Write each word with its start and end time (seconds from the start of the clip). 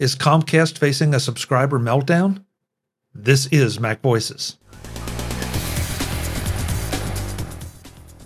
Is 0.00 0.16
Comcast 0.16 0.78
facing 0.78 1.12
a 1.12 1.20
subscriber 1.20 1.78
meltdown? 1.78 2.46
This 3.14 3.44
is 3.48 3.78
Mac 3.78 4.00
Voices. 4.00 4.56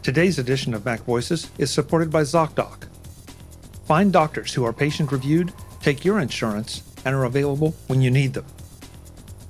Today's 0.00 0.38
edition 0.38 0.72
of 0.72 0.84
Mac 0.84 1.00
Voices 1.00 1.50
is 1.58 1.72
supported 1.72 2.12
by 2.12 2.22
ZocDoc. 2.22 2.86
Find 3.86 4.12
doctors 4.12 4.54
who 4.54 4.64
are 4.64 4.72
patient 4.72 5.10
reviewed, 5.10 5.52
take 5.80 6.04
your 6.04 6.20
insurance, 6.20 6.84
and 7.04 7.12
are 7.12 7.24
available 7.24 7.74
when 7.88 8.00
you 8.00 8.10
need 8.12 8.34
them. 8.34 8.46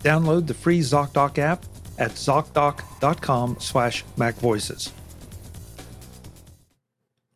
Download 0.01 0.47
the 0.47 0.55
free 0.55 0.81
ZocDoc 0.81 1.37
app 1.37 1.67
at 1.99 2.13
zocdoc.com 2.13 3.57
slash 3.61 4.03
macvoices. 4.17 4.93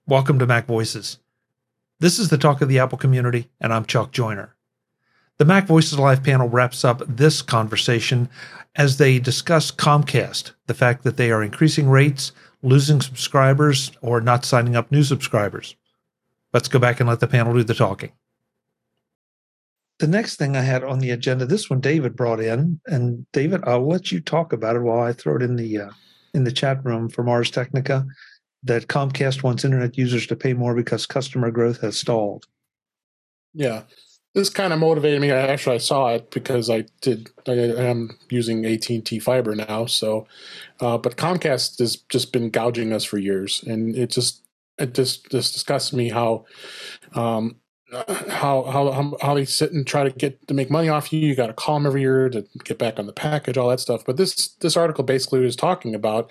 Welcome 0.06 0.38
to 0.38 0.46
Mac 0.46 0.64
Voices. 0.64 1.18
This 2.00 2.18
is 2.18 2.30
the 2.30 2.38
talk 2.38 2.62
of 2.62 2.70
the 2.70 2.78
Apple 2.78 2.96
community, 2.96 3.50
and 3.60 3.74
I'm 3.74 3.84
Chuck 3.84 4.12
Joiner. 4.12 4.54
The 5.38 5.44
Mac 5.44 5.68
Voices 5.68 6.00
Live 6.00 6.24
panel 6.24 6.48
wraps 6.48 6.84
up 6.84 7.00
this 7.06 7.42
conversation 7.42 8.28
as 8.74 8.96
they 8.96 9.20
discuss 9.20 9.70
Comcast, 9.70 10.50
the 10.66 10.74
fact 10.74 11.04
that 11.04 11.16
they 11.16 11.30
are 11.30 11.44
increasing 11.44 11.88
rates, 11.88 12.32
losing 12.62 13.00
subscribers, 13.00 13.92
or 14.02 14.20
not 14.20 14.44
signing 14.44 14.74
up 14.74 14.90
new 14.90 15.04
subscribers. 15.04 15.76
Let's 16.52 16.66
go 16.66 16.80
back 16.80 16.98
and 16.98 17.08
let 17.08 17.20
the 17.20 17.28
panel 17.28 17.54
do 17.54 17.62
the 17.62 17.72
talking. 17.72 18.10
The 20.00 20.08
next 20.08 20.36
thing 20.36 20.56
I 20.56 20.62
had 20.62 20.82
on 20.82 20.98
the 20.98 21.10
agenda, 21.10 21.46
this 21.46 21.70
one 21.70 21.80
David 21.80 22.16
brought 22.16 22.40
in, 22.40 22.80
and 22.86 23.24
David, 23.32 23.62
I'll 23.64 23.86
let 23.86 24.10
you 24.10 24.20
talk 24.20 24.52
about 24.52 24.74
it 24.74 24.82
while 24.82 25.00
I 25.00 25.12
throw 25.12 25.36
it 25.36 25.42
in 25.42 25.54
the 25.54 25.78
uh, 25.78 25.90
in 26.34 26.42
the 26.42 26.52
chat 26.52 26.84
room 26.84 27.08
from 27.08 27.28
Ars 27.28 27.50
Technica. 27.52 28.04
That 28.64 28.88
Comcast 28.88 29.44
wants 29.44 29.64
internet 29.64 29.96
users 29.96 30.26
to 30.26 30.36
pay 30.36 30.52
more 30.52 30.74
because 30.74 31.06
customer 31.06 31.52
growth 31.52 31.80
has 31.80 31.96
stalled. 31.96 32.46
Yeah, 33.54 33.82
this 34.34 34.50
kind 34.50 34.72
of 34.72 34.78
motivated 34.78 35.20
me. 35.20 35.30
I 35.30 35.38
actually 35.38 35.76
I 35.76 35.78
saw 35.78 36.08
it 36.08 36.30
because 36.30 36.70
I 36.70 36.84
did. 37.00 37.30
I, 37.46 37.52
am 37.52 38.18
using 38.30 38.64
AT 38.66 38.88
and 38.90 39.04
T 39.04 39.18
fiber 39.18 39.54
now. 39.54 39.86
So, 39.86 40.26
uh, 40.80 40.98
but 40.98 41.16
Comcast 41.16 41.78
has 41.78 41.96
just 41.96 42.32
been 42.32 42.50
gouging 42.50 42.92
us 42.92 43.04
for 43.04 43.18
years, 43.18 43.62
and 43.66 43.96
it 43.96 44.10
just 44.10 44.42
it 44.78 44.94
just 44.94 45.30
just 45.30 45.54
disgusts 45.54 45.92
me 45.92 46.10
how 46.10 46.44
um, 47.14 47.56
how 47.90 48.64
how 48.64 49.16
how 49.22 49.34
they 49.34 49.44
sit 49.44 49.72
and 49.72 49.86
try 49.86 50.04
to 50.04 50.10
get 50.10 50.46
to 50.48 50.54
make 50.54 50.70
money 50.70 50.88
off 50.88 51.12
you. 51.12 51.20
You 51.20 51.34
got 51.34 51.46
to 51.46 51.52
call 51.54 51.76
them 51.76 51.86
every 51.86 52.02
year 52.02 52.28
to 52.28 52.44
get 52.64 52.78
back 52.78 52.98
on 52.98 53.06
the 53.06 53.12
package, 53.12 53.56
all 53.56 53.70
that 53.70 53.80
stuff. 53.80 54.04
But 54.04 54.16
this 54.16 54.48
this 54.60 54.76
article 54.76 55.04
basically 55.04 55.40
was 55.40 55.56
talking 55.56 55.94
about 55.94 56.30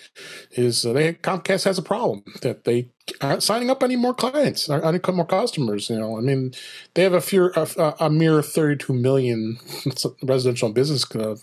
is 0.52 0.86
uh, 0.86 0.94
they 0.94 1.14
Comcast 1.14 1.66
has 1.66 1.80
a 1.80 1.84
problem 1.84 2.24
that 2.42 2.66
they 2.66 2.92
aren't 3.22 3.42
signing 3.42 3.70
up 3.70 3.82
any 3.82 3.96
more 3.96 4.14
clients, 4.14 4.70
aren't 4.70 5.08
more 5.16 5.26
customers. 5.26 5.90
You 5.90 5.98
know, 5.98 6.18
I 6.18 6.22
mean, 6.22 6.54
they 6.94 7.04
have 7.04 7.14
a 7.14 7.22
few 7.22 7.52
a, 7.56 7.96
a 8.02 8.10
mere 8.10 8.44
thirty 8.44 8.78
two 8.78 8.94
million 8.94 9.58
residential 10.24 10.68
and 10.68 10.76
business 10.76 11.06
uh, 11.16 11.36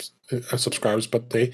subscribers, 0.57 1.09
but 1.09 1.31
they 1.31 1.53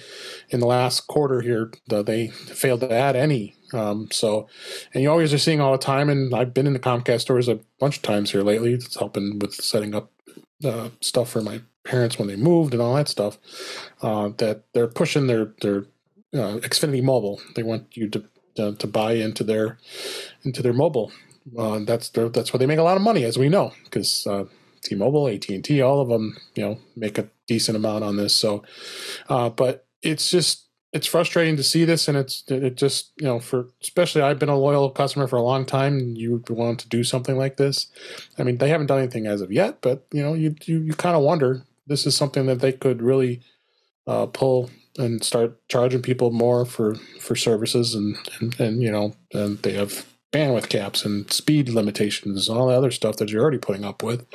in 0.50 0.60
the 0.60 0.66
last 0.66 1.06
quarter 1.06 1.40
here 1.40 1.72
they 1.88 2.28
failed 2.28 2.80
to 2.80 2.92
add 2.92 3.16
any 3.16 3.56
um, 3.72 4.08
so, 4.10 4.48
and 4.92 5.02
you 5.02 5.10
always 5.10 5.32
are 5.32 5.38
seeing 5.38 5.60
all 5.60 5.72
the 5.72 5.78
time, 5.78 6.08
and 6.08 6.34
I've 6.34 6.54
been 6.54 6.66
in 6.66 6.72
the 6.72 6.78
Comcast 6.78 7.20
stores 7.20 7.48
a 7.48 7.60
bunch 7.78 7.96
of 7.96 8.02
times 8.02 8.32
here 8.32 8.42
lately. 8.42 8.74
It's 8.74 8.96
helping 8.96 9.38
with 9.38 9.54
setting 9.54 9.94
up 9.94 10.10
uh, 10.64 10.90
stuff 11.00 11.30
for 11.30 11.40
my 11.40 11.60
parents 11.84 12.18
when 12.18 12.28
they 12.28 12.36
moved 12.36 12.72
and 12.72 12.82
all 12.82 12.94
that 12.94 13.08
stuff. 13.08 13.38
Uh, 14.02 14.30
that 14.38 14.64
they're 14.72 14.88
pushing 14.88 15.26
their 15.26 15.52
their 15.60 15.86
uh, 16.34 16.58
Xfinity 16.58 17.02
Mobile. 17.02 17.40
They 17.54 17.62
want 17.62 17.96
you 17.96 18.08
to 18.08 18.24
uh, 18.58 18.72
to 18.72 18.86
buy 18.86 19.12
into 19.12 19.44
their 19.44 19.78
into 20.44 20.62
their 20.62 20.72
mobile. 20.72 21.12
Uh, 21.56 21.80
that's 21.80 22.10
their, 22.10 22.28
that's 22.28 22.52
where 22.52 22.58
they 22.58 22.66
make 22.66 22.78
a 22.78 22.82
lot 22.82 22.96
of 22.96 23.02
money, 23.02 23.24
as 23.24 23.38
we 23.38 23.48
know, 23.48 23.72
because 23.84 24.26
uh, 24.26 24.44
T-Mobile, 24.82 25.26
AT&T, 25.28 25.80
all 25.80 26.00
of 26.00 26.08
them, 26.08 26.36
you 26.54 26.62
know, 26.62 26.78
make 26.94 27.16
a 27.16 27.28
decent 27.48 27.76
amount 27.76 28.04
on 28.04 28.16
this. 28.16 28.34
So, 28.34 28.62
but 29.26 29.86
it's 30.02 30.30
just 30.30 30.69
it's 30.92 31.06
frustrating 31.06 31.56
to 31.56 31.62
see 31.62 31.84
this, 31.84 32.08
and 32.08 32.16
it's 32.16 32.42
it 32.48 32.76
just 32.76 33.12
you 33.16 33.26
know 33.26 33.38
for 33.38 33.68
especially 33.80 34.22
I've 34.22 34.38
been 34.38 34.48
a 34.48 34.58
loyal 34.58 34.90
customer 34.90 35.26
for 35.26 35.36
a 35.36 35.42
long 35.42 35.64
time. 35.64 35.98
And 35.98 36.18
you 36.18 36.42
want 36.48 36.80
to 36.80 36.88
do 36.88 37.04
something 37.04 37.36
like 37.36 37.56
this. 37.56 37.86
I 38.38 38.42
mean, 38.42 38.58
they 38.58 38.68
haven't 38.68 38.88
done 38.88 38.98
anything 38.98 39.26
as 39.26 39.40
of 39.40 39.52
yet, 39.52 39.78
but 39.80 40.06
you 40.12 40.22
know, 40.22 40.34
you 40.34 40.56
you, 40.64 40.80
you 40.80 40.94
kind 40.94 41.16
of 41.16 41.22
wonder 41.22 41.62
this 41.86 42.06
is 42.06 42.16
something 42.16 42.46
that 42.46 42.60
they 42.60 42.72
could 42.72 43.02
really 43.02 43.40
uh, 44.06 44.26
pull 44.26 44.70
and 44.98 45.22
start 45.22 45.56
charging 45.68 46.02
people 46.02 46.30
more 46.30 46.64
for 46.64 46.96
for 47.20 47.36
services, 47.36 47.94
and, 47.94 48.16
and 48.40 48.58
and 48.58 48.82
you 48.82 48.90
know, 48.90 49.14
and 49.32 49.58
they 49.62 49.72
have 49.72 50.06
bandwidth 50.32 50.68
caps 50.68 51.04
and 51.04 51.32
speed 51.32 51.68
limitations 51.68 52.48
and 52.48 52.58
all 52.58 52.68
the 52.68 52.76
other 52.76 52.90
stuff 52.90 53.16
that 53.16 53.30
you're 53.30 53.42
already 53.42 53.58
putting 53.58 53.84
up 53.84 54.02
with. 54.02 54.26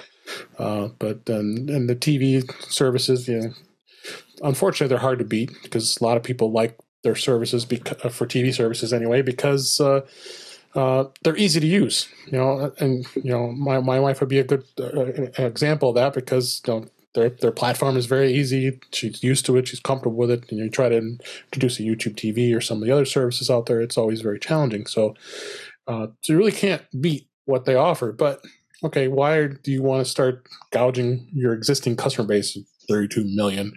Uh, 0.58 0.90
but 1.00 1.26
then 1.26 1.68
and 1.70 1.90
the 1.90 1.96
TV 1.96 2.50
services, 2.72 3.28
you 3.28 3.40
know, 3.40 3.54
unfortunately, 4.42 4.88
they're 4.88 5.00
hard 5.00 5.20
to 5.20 5.26
beat 5.26 5.52
because 5.64 5.98
a 5.98 6.04
lot 6.04 6.18
of 6.18 6.24
people 6.24 6.52
like 6.52 6.78
their 7.04 7.16
services 7.16 7.66
because, 7.66 7.98
uh, 8.04 8.10
for 8.10 8.26
TV 8.26 8.54
services 8.54 8.92
anyway 8.92 9.22
because 9.22 9.80
uh, 9.80 10.02
uh, 10.76 11.06
they're 11.24 11.38
easy 11.38 11.60
to 11.60 11.68
use. 11.68 12.08
You 12.28 12.38
know, 12.38 12.74
and 12.80 13.06
you 13.16 13.32
know, 13.32 13.52
my, 13.52 13.80
my 13.80 14.00
wife 14.00 14.20
would 14.20 14.30
be 14.30 14.40
a 14.40 14.44
good 14.44 14.64
uh, 14.80 15.06
example 15.38 15.90
of 15.90 15.96
that 15.96 16.14
because 16.14 16.62
you 16.68 16.74
know 16.74 16.86
their 17.14 17.30
their 17.30 17.52
platform 17.52 17.98
is 17.98 18.06
very 18.06 18.34
easy. 18.34 18.80
She's 18.92 19.24
used 19.24 19.46
to 19.46 19.58
it. 19.58 19.68
She's 19.68 19.80
comfortable 19.80 20.18
with 20.18 20.32
it. 20.32 20.52
And 20.52 20.60
you 20.60 20.70
try 20.70 20.90
to 20.90 20.98
introduce 20.98 21.80
a 21.80 21.84
YouTube 21.84 22.16
TV 22.16 22.56
or 22.56 22.62
some 22.62 22.78
of 22.78 22.86
the 22.86 22.92
other 22.92 23.06
services 23.06 23.50
out 23.50 23.66
there, 23.66 23.82
it's 23.82 23.98
always 23.98 24.22
very 24.22 24.40
challenging. 24.40 24.86
So, 24.86 25.16
uh, 25.88 26.08
so 26.22 26.34
you 26.34 26.38
really 26.38 26.52
can't 26.52 26.84
beat 27.00 27.28
what 27.46 27.66
they 27.66 27.76
offer. 27.76 28.12
But 28.12 28.42
okay, 28.84 29.08
why 29.08 29.48
do 29.48 29.72
you 29.72 29.82
want 29.82 30.06
to 30.06 30.10
start 30.10 30.48
gouging 30.72 31.28
your 31.34 31.54
existing 31.54 31.96
customer 31.96 32.28
base 32.28 32.58
32 32.88 33.24
million, 33.36 33.74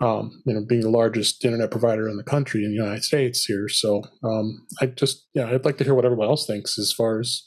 um, 0.00 0.42
you 0.46 0.54
know, 0.54 0.64
being 0.64 0.82
the 0.82 0.90
largest 0.90 1.44
internet 1.44 1.70
provider 1.70 2.08
in 2.08 2.16
the 2.16 2.24
country 2.24 2.64
in 2.64 2.70
the 2.70 2.76
United 2.76 3.04
States 3.04 3.44
here. 3.44 3.68
So 3.68 4.02
um, 4.22 4.66
I 4.80 4.86
just, 4.86 5.26
yeah, 5.34 5.46
I'd 5.48 5.64
like 5.64 5.78
to 5.78 5.84
hear 5.84 5.94
what 5.94 6.04
everyone 6.04 6.28
else 6.28 6.46
thinks 6.46 6.78
as 6.78 6.92
far 6.92 7.20
as 7.20 7.42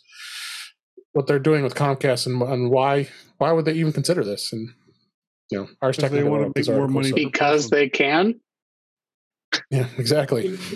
what 1.14 1.26
they're 1.28 1.40
doing 1.40 1.64
with 1.64 1.74
Comcast 1.76 2.28
and, 2.28 2.42
and 2.44 2.70
why 2.70 3.10
why 3.40 3.52
would 3.52 3.66
they 3.66 3.74
even 3.74 3.92
consider 3.94 4.24
this? 4.24 4.54
And 4.54 4.70
you 5.52 5.60
know, 5.60 5.68
Ars 5.82 5.98
Technica 5.98 6.24
they 6.24 6.30
want 6.30 6.54
to 6.56 6.60
make 6.60 6.70
more 6.70 6.88
money 6.88 7.10
so. 7.10 7.16
because 7.16 7.70
they 7.70 7.90
can. 7.90 8.40
Yeah, 9.72 9.88
exactly. 9.98 10.58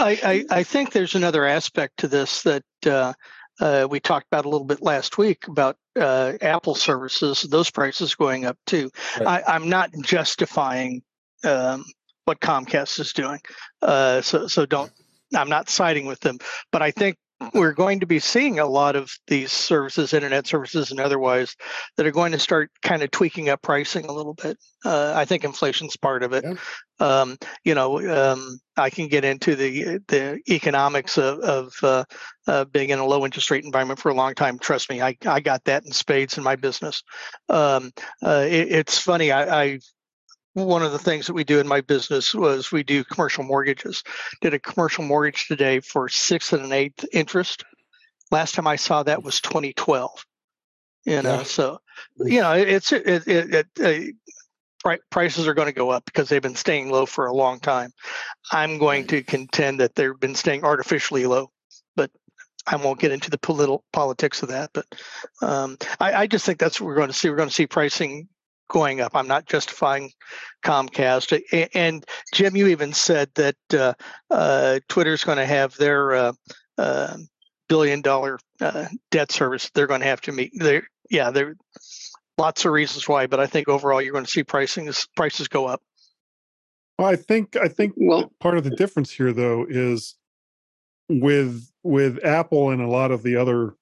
I, 0.00 0.10
I, 0.22 0.44
I, 0.50 0.62
think 0.62 0.92
there's 0.92 1.16
another 1.16 1.44
aspect 1.44 1.98
to 1.98 2.08
this 2.08 2.44
that 2.44 2.62
uh, 2.86 3.12
uh, 3.60 3.86
we 3.90 4.00
talked 4.00 4.26
about 4.30 4.44
a 4.44 4.48
little 4.48 4.66
bit 4.66 4.82
last 4.82 5.18
week 5.18 5.46
about 5.48 5.76
uh, 5.98 6.32
Apple 6.40 6.74
services, 6.74 7.42
those 7.42 7.70
prices 7.70 8.14
going 8.14 8.44
up 8.44 8.56
too. 8.66 8.90
Right. 9.20 9.42
I, 9.46 9.56
am 9.56 9.68
not 9.68 9.90
justifying 10.02 11.02
um, 11.44 11.84
what 12.24 12.40
Comcast 12.40 13.00
is 13.00 13.12
doing, 13.12 13.40
uh, 13.82 14.20
so 14.20 14.46
so 14.46 14.66
don't. 14.66 14.92
I'm 15.34 15.48
not 15.48 15.68
siding 15.68 16.06
with 16.06 16.20
them, 16.20 16.38
but 16.72 16.82
I 16.82 16.90
think 16.90 17.16
we're 17.54 17.72
going 17.72 18.00
to 18.00 18.06
be 18.06 18.18
seeing 18.18 18.58
a 18.58 18.66
lot 18.66 18.96
of 18.96 19.10
these 19.28 19.52
services, 19.52 20.12
internet 20.12 20.46
services 20.46 20.90
and 20.90 20.98
otherwise, 20.98 21.54
that 21.96 22.06
are 22.06 22.10
going 22.10 22.32
to 22.32 22.38
start 22.38 22.70
kind 22.82 23.02
of 23.02 23.10
tweaking 23.10 23.48
up 23.48 23.62
pricing 23.62 24.06
a 24.06 24.12
little 24.12 24.34
bit. 24.34 24.58
Uh, 24.84 25.12
I 25.14 25.24
think 25.24 25.44
inflation's 25.44 25.96
part 25.96 26.22
of 26.22 26.32
it. 26.32 26.44
Yeah. 26.44 26.54
Um, 27.00 27.38
you 27.64 27.74
know, 27.74 28.00
um, 28.32 28.58
I 28.76 28.90
can 28.90 29.06
get 29.06 29.24
into 29.24 29.54
the 29.54 30.00
the 30.08 30.40
economics 30.48 31.16
of, 31.16 31.38
of 31.40 31.74
uh, 31.82 32.04
uh, 32.48 32.64
being 32.64 32.90
in 32.90 32.98
a 32.98 33.06
low 33.06 33.24
interest 33.24 33.50
rate 33.50 33.64
environment 33.64 34.00
for 34.00 34.10
a 34.10 34.14
long 34.14 34.34
time. 34.34 34.58
Trust 34.58 34.90
me, 34.90 35.00
I, 35.00 35.16
I 35.24 35.38
got 35.38 35.64
that 35.64 35.84
in 35.84 35.92
spades 35.92 36.38
in 36.38 36.44
my 36.44 36.56
business. 36.56 37.02
Um, 37.48 37.92
uh, 38.22 38.46
it, 38.48 38.72
it's 38.72 38.98
funny. 38.98 39.30
I, 39.30 39.62
I 39.62 39.78
one 40.54 40.82
of 40.82 40.92
the 40.92 40.98
things 40.98 41.26
that 41.26 41.34
we 41.34 41.44
do 41.44 41.60
in 41.60 41.68
my 41.68 41.80
business 41.80 42.34
was 42.34 42.72
we 42.72 42.82
do 42.82 43.04
commercial 43.04 43.44
mortgages. 43.44 44.02
Did 44.40 44.54
a 44.54 44.58
commercial 44.58 45.04
mortgage 45.04 45.46
today 45.46 45.80
for 45.80 46.08
six 46.08 46.52
and 46.52 46.64
an 46.64 46.72
eighth 46.72 47.04
interest. 47.12 47.64
Last 48.30 48.54
time 48.54 48.66
I 48.66 48.76
saw 48.76 49.02
that 49.02 49.22
was 49.22 49.40
2012. 49.40 50.24
You 51.04 51.22
know, 51.22 51.36
yeah. 51.36 51.42
so 51.44 51.80
you 52.18 52.40
know 52.40 52.52
it's 52.52 52.92
it, 52.92 53.06
it, 53.06 53.54
it, 53.54 53.66
it 53.78 54.14
prices 55.10 55.48
are 55.48 55.54
going 55.54 55.68
to 55.68 55.72
go 55.72 55.90
up 55.90 56.04
because 56.04 56.28
they've 56.28 56.42
been 56.42 56.54
staying 56.54 56.90
low 56.90 57.06
for 57.06 57.26
a 57.26 57.32
long 57.32 57.60
time. 57.60 57.92
I'm 58.52 58.78
going 58.78 59.06
to 59.08 59.22
contend 59.22 59.80
that 59.80 59.94
they've 59.94 60.18
been 60.18 60.34
staying 60.34 60.64
artificially 60.64 61.26
low, 61.26 61.50
but 61.96 62.10
I 62.66 62.76
won't 62.76 63.00
get 63.00 63.12
into 63.12 63.30
the 63.30 63.38
political 63.38 63.84
politics 63.92 64.42
of 64.42 64.50
that. 64.50 64.70
But 64.72 64.86
um, 65.42 65.78
I, 65.98 66.12
I, 66.12 66.26
just 66.26 66.44
think 66.44 66.58
that's 66.58 66.80
what 66.80 66.86
we're 66.86 66.94
going 66.94 67.08
to 67.08 67.14
see. 67.14 67.30
We're 67.30 67.36
going 67.36 67.48
to 67.48 67.54
see 67.54 67.66
pricing 67.66 68.28
going 68.68 69.00
up. 69.00 69.12
I'm 69.14 69.28
not 69.28 69.46
justifying 69.46 70.10
Comcast. 70.64 71.68
And 71.74 72.04
Jim, 72.32 72.56
you 72.56 72.68
even 72.68 72.92
said 72.92 73.30
that 73.34 73.56
uh, 73.72 73.94
uh, 74.30 74.80
Twitter's 74.88 75.24
going 75.24 75.38
to 75.38 75.46
have 75.46 75.76
their 75.76 76.14
uh, 76.14 76.32
uh 76.76 77.16
billion 77.68 78.00
dollar 78.00 78.38
uh, 78.60 78.86
debt 79.10 79.30
service. 79.32 79.70
They're 79.74 79.86
going 79.86 80.00
to 80.00 80.06
have 80.06 80.20
to 80.22 80.32
meet. 80.32 80.52
There, 80.54 80.86
yeah, 81.10 81.30
there 81.30 81.54
lots 82.38 82.64
of 82.64 82.72
reasons 82.72 83.08
why, 83.08 83.26
but 83.26 83.40
I 83.40 83.46
think 83.46 83.68
overall 83.68 84.00
you're 84.00 84.12
going 84.12 84.24
to 84.24 84.30
see 84.30 84.44
pricing 84.44 84.90
prices 85.16 85.48
go 85.48 85.66
up. 85.66 85.82
Well, 86.98 87.08
I 87.08 87.16
think 87.16 87.56
I 87.56 87.68
think 87.68 87.94
well, 87.96 88.32
part 88.40 88.56
of 88.56 88.64
the 88.64 88.70
difference 88.70 89.12
here 89.12 89.32
though 89.32 89.66
is 89.68 90.16
with 91.08 91.70
with 91.82 92.24
Apple 92.24 92.70
and 92.70 92.82
a 92.82 92.88
lot 92.88 93.10
of 93.10 93.22
the 93.22 93.36
other 93.36 93.74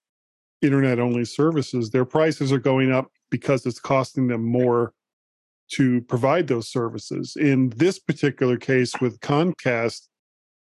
internet 0.63 0.99
only 0.99 1.25
services, 1.25 1.91
their 1.91 2.05
prices 2.05 2.53
are 2.53 2.59
going 2.59 2.93
up 2.93 3.11
because 3.31 3.67
it's 3.67 3.81
costing 3.81 4.29
them 4.29 4.45
more 4.45 4.93
to 5.69 6.01
provide 6.03 6.47
those 6.47 6.69
services. 6.69 7.37
In 7.39 7.71
this 7.71 7.99
particular 7.99 8.57
case 8.57 8.93
with 9.01 9.21
Comcast, 9.21 10.09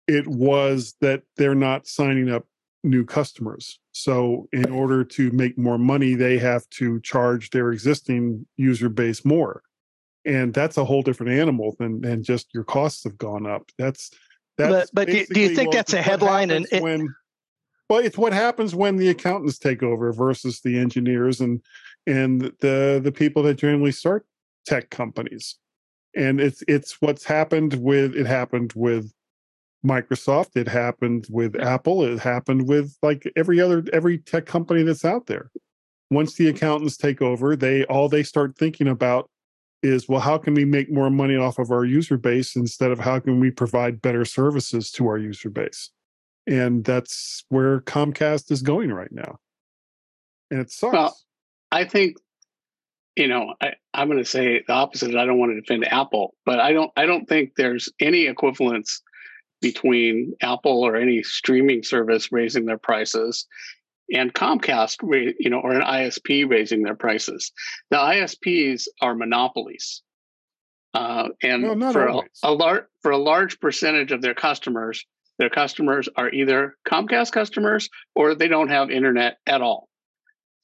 it 0.08 0.28
was 0.28 0.96
that 1.02 1.24
they're 1.38 1.56
not 1.56 1.88
signing 1.88 2.30
up 2.30 2.46
new 2.84 3.06
customers. 3.06 3.80
So, 3.92 4.48
in 4.54 4.72
order 4.72 5.04
to 5.04 5.32
make 5.32 5.58
more 5.58 5.78
money, 5.78 6.16
they 6.16 6.38
have 6.38 6.68
to 6.72 7.00
charge 7.02 7.50
their 7.50 7.72
existing 7.72 8.46
user 8.58 8.90
base 8.90 9.26
more. 9.26 9.62
And 10.26 10.54
that's 10.54 10.78
a 10.78 10.86
whole 10.86 11.02
different 11.02 11.34
animal 11.34 11.76
than, 11.80 12.02
than 12.02 12.24
just 12.24 12.54
your 12.54 12.64
costs 12.64 13.04
have 13.04 13.18
gone 13.18 13.48
up. 13.48 13.70
That's 13.78 14.12
that's 14.58 14.92
but, 14.92 15.08
but 15.08 15.08
do, 15.08 15.26
do 15.26 15.40
you 15.40 15.56
think 15.56 15.74
that's 15.74 15.94
a 15.94 16.02
headline 16.02 16.52
and 16.52 16.68
it, 16.72 16.84
when 16.84 17.14
well 17.92 18.00
it's 18.00 18.18
what 18.18 18.32
happens 18.32 18.74
when 18.74 18.96
the 18.96 19.10
accountants 19.10 19.60
take 19.60 19.84
over 19.84 20.14
versus 20.14 20.62
the 20.62 20.80
engineers 20.80 21.42
and 21.42 21.62
and 22.08 22.42
the 22.62 23.02
the 23.04 23.12
people 23.12 23.44
that 23.44 23.56
generally 23.56 23.92
start 23.92 24.26
tech 24.66 24.90
companies 24.90 25.58
and 26.16 26.40
it's 26.40 26.64
it's 26.70 27.02
what's 27.02 27.26
happened 27.26 27.74
with 27.82 28.16
it 28.16 28.26
happened 28.26 28.72
with 28.76 29.12
Microsoft, 29.86 30.56
it 30.56 30.68
happened 30.68 31.26
with 31.32 31.60
Apple, 31.60 32.06
it 32.06 32.20
happened 32.20 32.68
with 32.68 32.96
like 33.02 33.24
every 33.36 33.60
other 33.60 33.84
every 33.92 34.20
tech 34.20 34.46
company 34.46 34.84
that's 34.84 35.04
out 35.04 35.26
there. 35.26 35.50
Once 36.12 36.36
the 36.36 36.48
accountants 36.48 36.98
take 36.98 37.22
over, 37.22 37.56
they 37.56 37.84
all 37.86 38.08
they 38.08 38.24
start 38.24 38.56
thinking 38.56 38.88
about 38.88 39.30
is 39.84 40.08
well 40.08 40.20
how 40.20 40.38
can 40.38 40.54
we 40.54 40.64
make 40.64 40.92
more 40.92 41.10
money 41.10 41.36
off 41.36 41.58
of 41.58 41.72
our 41.72 41.84
user 41.84 42.18
base 42.18 42.56
instead 42.56 42.92
of 42.92 43.00
how 43.00 43.20
can 43.20 43.40
we 43.40 43.50
provide 43.50 44.02
better 44.02 44.24
services 44.24 44.92
to 44.92 45.08
our 45.08 45.18
user 45.18 45.50
base. 45.50 45.90
And 46.48 46.84
that's 46.84 47.44
where 47.50 47.82
Comcast 47.82 48.52
is 48.52 48.62
going 48.62 48.92
right 48.92 49.12
now. 49.12 49.38
And 50.50 50.60
it 50.60 50.72
sucks. 50.72 50.94
Well, 50.94 51.18
I 51.72 51.86
think 51.86 52.18
you 53.16 53.28
know, 53.28 53.54
I, 53.62 53.74
I'm 53.94 54.08
going 54.08 54.24
to 54.24 54.30
say 54.30 54.64
the 54.66 54.74
opposite. 54.74 55.16
I 55.16 55.26
don't 55.26 55.38
want 55.38 55.52
to 55.52 55.62
defend 55.62 55.92
Apple, 55.92 56.34
but 56.46 56.60
I 56.60 56.74
don't. 56.74 56.92
I 56.96 57.06
don't 57.06 57.28
think 57.28 57.54
there's 57.56 57.90
any 58.00 58.26
equivalence 58.26 59.02
between 59.62 60.34
Apple 60.42 60.84
or 60.84 60.96
any 60.96 61.22
streaming 61.24 61.84
service 61.84 62.32
raising 62.32 62.66
their 62.66 62.78
prices 62.78 63.46
and 64.14 64.34
Comcast, 64.34 64.98
you 65.40 65.50
know, 65.50 65.60
or 65.60 65.74
an 65.74 65.82
ISP 65.82 66.50
raising 66.50 66.84
their 66.84 66.96
prices. 66.96 67.52
The 67.92 67.98
ISPs 67.98 68.88
are 69.02 69.16
monopolies, 69.16 70.02
uh, 70.94 71.30
and 71.42 71.82
for 71.92 72.08
a, 72.08 72.22
a 72.44 72.52
large 72.52 72.84
for 73.02 73.12
a 73.12 73.18
large 73.18 73.60
percentage 73.60 74.12
of 74.12 74.22
their 74.22 74.36
customers, 74.36 75.06
their 75.42 75.50
customers 75.50 76.08
are 76.16 76.30
either 76.30 76.78
Comcast 76.88 77.32
customers 77.32 77.90
or 78.14 78.36
they 78.36 78.48
don't 78.48 78.70
have 78.70 78.92
internet 78.92 79.38
at 79.48 79.60
all. 79.60 79.90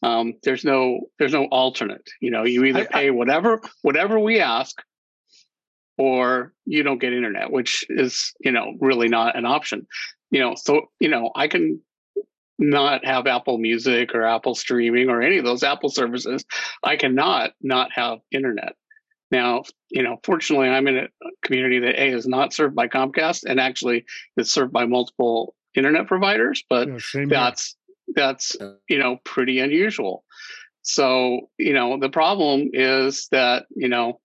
Um, 0.03 0.35
there's 0.43 0.63
no 0.63 0.99
there's 1.17 1.33
no 1.33 1.45
alternate. 1.45 2.07
You 2.21 2.29
know, 2.29 2.43
you 2.43 2.63
either 2.63 2.85
pay 2.85 3.09
whatever 3.09 3.59
whatever 3.81 4.19
we 4.19 4.39
ask, 4.39 4.79
or 5.97 6.53
you 6.65 6.83
don't 6.83 6.99
get 6.99 7.11
internet, 7.11 7.51
which 7.51 7.85
is, 7.89 8.33
you 8.39 8.51
know, 8.51 8.75
really 8.79 9.07
not 9.07 9.35
an 9.35 9.47
option. 9.47 9.87
You 10.29 10.41
know, 10.41 10.53
so, 10.55 10.81
you 10.99 11.09
know, 11.09 11.31
I 11.35 11.47
can 11.47 11.81
not 12.59 13.03
have 13.03 13.25
Apple 13.25 13.57
Music 13.57 14.13
or 14.13 14.27
Apple 14.27 14.53
streaming 14.53 15.09
or 15.09 15.23
any 15.23 15.39
of 15.39 15.43
those 15.43 15.63
Apple 15.63 15.89
services. 15.89 16.45
I 16.83 16.97
cannot 16.97 17.53
not 17.63 17.91
have 17.93 18.19
internet. 18.31 18.75
Now, 19.29 19.63
you 19.89 20.03
know, 20.03 20.17
fortunately, 20.23 20.69
I'm 20.69 20.87
in 20.87 20.97
a 20.97 21.07
community 21.43 21.79
that 21.79 22.01
A 22.01 22.09
is 22.09 22.27
not 22.27 22.53
served 22.53 22.75
by 22.75 22.87
Comcast 22.87 23.43
and 23.45 23.59
actually 23.59 24.05
is 24.37 24.51
served 24.51 24.71
by 24.71 24.85
multiple 24.85 25.53
internet 25.75 26.07
providers, 26.07 26.63
but 26.69 26.87
yeah, 26.87 27.25
that's 27.29 27.75
that's 28.15 28.55
you 28.87 28.99
know 28.99 29.17
pretty 29.25 29.59
unusual. 29.59 30.23
So, 30.87 31.49
you 31.57 31.73
know, 31.73 31.99
the 31.99 32.09
problem 32.09 32.69
is 32.71 33.27
that, 33.31 33.65
you 33.75 33.89
know, 33.89 34.21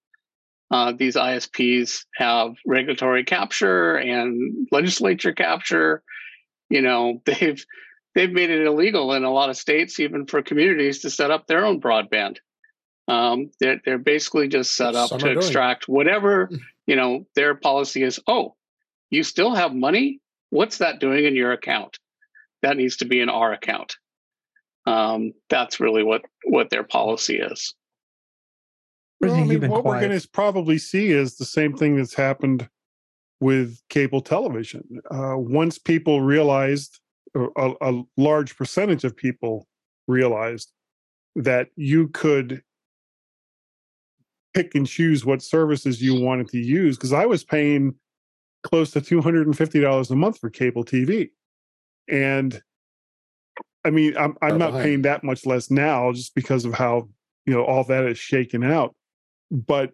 uh, 0.70 0.92
these 0.96 1.16
ISPs 1.16 2.06
have 2.14 2.54
regulatory 2.64 3.24
capture 3.24 3.96
and 3.96 4.68
legislature 4.70 5.32
capture. 5.32 6.04
You 6.70 6.80
know, 6.80 7.20
they've 7.26 7.62
they've 8.14 8.30
made 8.30 8.50
it 8.50 8.64
illegal 8.64 9.12
in 9.12 9.24
a 9.24 9.32
lot 9.32 9.50
of 9.50 9.56
states, 9.56 9.98
even 9.98 10.26
for 10.26 10.40
communities, 10.40 11.00
to 11.00 11.10
set 11.10 11.32
up 11.32 11.48
their 11.48 11.64
own 11.66 11.80
broadband. 11.80 12.36
Um, 13.08 13.50
they're 13.60 13.80
they're 13.84 13.98
basically 13.98 14.48
just 14.48 14.76
set 14.76 14.94
up 14.94 15.10
Some 15.10 15.18
to 15.20 15.30
extract 15.32 15.88
whatever 15.88 16.46
hmm. 16.46 16.56
you 16.86 16.96
know 16.96 17.26
their 17.34 17.54
policy 17.54 18.02
is. 18.02 18.20
Oh, 18.26 18.54
you 19.10 19.22
still 19.22 19.54
have 19.54 19.74
money? 19.74 20.20
What's 20.50 20.78
that 20.78 21.00
doing 21.00 21.24
in 21.24 21.34
your 21.34 21.52
account? 21.52 21.98
That 22.62 22.76
needs 22.76 22.98
to 22.98 23.04
be 23.04 23.20
in 23.20 23.28
our 23.28 23.52
account. 23.52 23.96
Um, 24.86 25.32
that's 25.48 25.80
really 25.80 26.02
what 26.02 26.22
what 26.44 26.70
their 26.70 26.84
policy 26.84 27.38
is. 27.38 27.74
Well, 29.20 29.34
I 29.34 29.44
mean, 29.44 29.68
what 29.68 29.82
quiet. 29.82 29.84
we're 29.84 30.08
going 30.08 30.20
to 30.20 30.28
probably 30.30 30.78
see 30.78 31.10
is 31.10 31.36
the 31.36 31.44
same 31.44 31.76
thing 31.76 31.96
that's 31.96 32.14
happened 32.14 32.68
with 33.40 33.80
cable 33.88 34.20
television. 34.20 35.00
Uh, 35.10 35.34
once 35.36 35.78
people 35.78 36.22
realized, 36.22 37.00
a, 37.34 37.72
a 37.80 38.02
large 38.16 38.56
percentage 38.56 39.04
of 39.04 39.16
people 39.16 39.68
realized 40.08 40.72
that 41.36 41.68
you 41.76 42.08
could 42.08 42.62
pick 44.54 44.74
and 44.74 44.86
choose 44.86 45.24
what 45.24 45.42
services 45.42 46.02
you 46.02 46.20
wanted 46.20 46.48
to 46.48 46.58
use. 46.58 46.96
Because 46.96 47.12
I 47.12 47.26
was 47.26 47.44
paying 47.44 47.94
close 48.62 48.90
to 48.92 49.00
two 49.00 49.20
hundred 49.20 49.46
and 49.46 49.56
fifty 49.56 49.80
dollars 49.80 50.10
a 50.10 50.16
month 50.16 50.38
for 50.38 50.50
cable 50.50 50.84
TV, 50.84 51.30
and 52.08 52.62
I 53.84 53.90
mean, 53.90 54.16
I'm 54.16 54.36
I'm 54.42 54.58
not 54.58 54.72
paying 54.74 55.02
that 55.02 55.24
much 55.24 55.46
less 55.46 55.70
now 55.70 56.12
just 56.12 56.34
because 56.34 56.64
of 56.64 56.74
how 56.74 57.08
you 57.46 57.52
know 57.52 57.64
all 57.64 57.84
that 57.84 58.04
is 58.04 58.18
shaken 58.18 58.62
out 58.62 58.94
but 59.52 59.92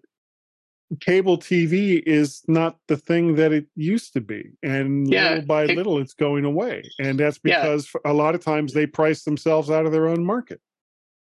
cable 1.00 1.36
TV 1.36 2.02
is 2.06 2.42
not 2.48 2.76
the 2.86 2.96
thing 2.96 3.34
that 3.34 3.52
it 3.52 3.66
used 3.74 4.12
to 4.14 4.20
be. 4.20 4.52
And 4.62 5.10
yeah, 5.10 5.30
little 5.30 5.44
by 5.44 5.64
it, 5.64 5.76
little, 5.76 5.98
it's 5.98 6.14
going 6.14 6.44
away. 6.44 6.82
And 6.98 7.20
that's 7.20 7.38
because 7.38 7.90
yeah. 7.94 8.10
a 8.10 8.14
lot 8.14 8.34
of 8.34 8.42
times 8.42 8.72
they 8.72 8.86
price 8.86 9.24
themselves 9.24 9.70
out 9.70 9.84
of 9.84 9.92
their 9.92 10.08
own 10.08 10.24
market. 10.24 10.60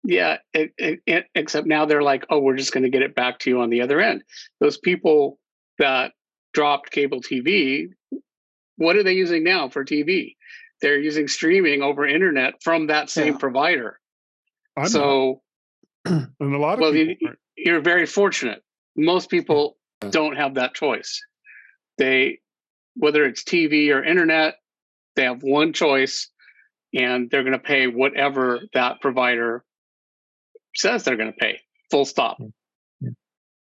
Yeah, 0.07 0.37
it, 0.53 0.71
it, 0.77 1.25
except 1.33 1.65
now 1.65 1.85
they're 1.85 2.03
like, 2.03 2.25
oh, 2.29 2.39
we're 2.39 2.57
just 2.57 2.71
going 2.71 2.83
to 2.83 2.89
get 2.89 3.01
it 3.01 3.15
back 3.15 3.39
to 3.39 3.49
you 3.49 3.61
on 3.61 3.71
the 3.71 3.81
other 3.81 3.99
end. 3.99 4.23
Those 4.59 4.77
people 4.77 5.39
that 5.79 6.11
dropped 6.53 6.91
cable 6.91 7.21
TV, 7.21 7.87
what 8.77 8.95
are 8.95 9.03
they 9.03 9.13
using 9.13 9.43
now 9.43 9.67
for 9.67 9.83
TV? 9.83 10.35
They're 10.81 10.99
using 10.99 11.27
streaming 11.27 11.81
over 11.81 12.05
internet 12.05 12.61
from 12.61 12.87
that 12.87 13.09
same 13.09 13.33
yeah. 13.33 13.39
provider. 13.39 13.99
I'm 14.77 14.87
so, 14.87 15.41
and 16.05 16.29
a 16.39 16.57
lot 16.57 16.75
of 16.75 16.79
well, 16.81 16.91
people, 16.91 17.15
you, 17.19 17.33
you're 17.57 17.81
very 17.81 18.05
fortunate. 18.05 18.61
Most 18.95 19.31
people 19.31 19.77
don't 20.11 20.35
have 20.35 20.55
that 20.55 20.75
choice. 20.75 21.19
They, 21.97 22.39
whether 22.95 23.25
it's 23.25 23.43
TV 23.43 23.89
or 23.89 24.03
internet, 24.03 24.55
they 25.15 25.23
have 25.23 25.41
one 25.41 25.73
choice 25.73 26.29
and 26.93 27.29
they're 27.29 27.43
going 27.43 27.53
to 27.53 27.59
pay 27.59 27.87
whatever 27.87 28.61
that 28.73 29.01
provider 29.01 29.64
says 30.75 31.03
they're 31.03 31.17
going 31.17 31.31
to 31.31 31.37
pay. 31.37 31.59
Full 31.91 32.05
stop. 32.05 32.37
Yeah. 33.01 33.11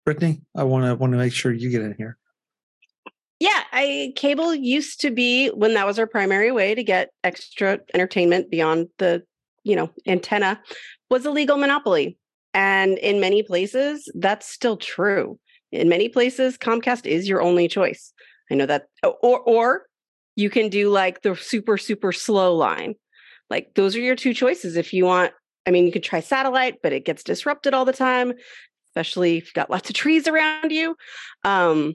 Brittany, 0.05 0.41
I 0.55 0.63
want 0.63 0.85
to 0.85 0.95
want 0.95 1.13
to 1.13 1.17
make 1.17 1.33
sure 1.33 1.51
you 1.51 1.69
get 1.69 1.81
in 1.81 1.95
here. 1.97 2.17
Yeah, 3.39 3.63
I 3.71 4.13
cable 4.15 4.53
used 4.53 5.01
to 5.01 5.09
be 5.09 5.49
when 5.49 5.73
that 5.73 5.87
was 5.87 5.97
our 5.97 6.05
primary 6.05 6.51
way 6.51 6.75
to 6.75 6.83
get 6.83 7.09
extra 7.23 7.79
entertainment 7.93 8.51
beyond 8.51 8.89
the, 8.99 9.23
you 9.63 9.75
know, 9.75 9.89
antenna 10.05 10.61
was 11.09 11.25
a 11.25 11.31
legal 11.31 11.57
monopoly. 11.57 12.17
And 12.53 12.97
in 12.99 13.19
many 13.19 13.41
places, 13.41 14.11
that's 14.13 14.47
still 14.47 14.77
true. 14.77 15.39
In 15.71 15.89
many 15.89 16.09
places, 16.09 16.57
Comcast 16.57 17.05
is 17.05 17.27
your 17.27 17.41
only 17.41 17.67
choice. 17.67 18.13
I 18.51 18.55
know 18.55 18.65
that, 18.65 18.87
or 19.03 19.39
or 19.39 19.87
you 20.35 20.49
can 20.49 20.69
do 20.69 20.89
like 20.89 21.21
the 21.21 21.35
super 21.35 21.77
super 21.77 22.11
slow 22.11 22.55
line. 22.55 22.95
Like 23.49 23.73
those 23.75 23.95
are 23.95 24.01
your 24.01 24.15
two 24.15 24.33
choices 24.33 24.75
if 24.75 24.93
you 24.93 25.05
want. 25.05 25.31
I 25.71 25.73
mean, 25.73 25.85
you 25.85 25.91
could 25.91 26.03
try 26.03 26.19
satellite, 26.19 26.79
but 26.83 26.93
it 26.93 27.05
gets 27.05 27.23
disrupted 27.23 27.73
all 27.73 27.85
the 27.85 27.93
time, 27.93 28.33
especially 28.89 29.37
if 29.37 29.45
you've 29.45 29.53
got 29.53 29.69
lots 29.69 29.89
of 29.89 29.95
trees 29.95 30.27
around 30.27 30.71
you. 30.71 30.95
Um, 31.43 31.93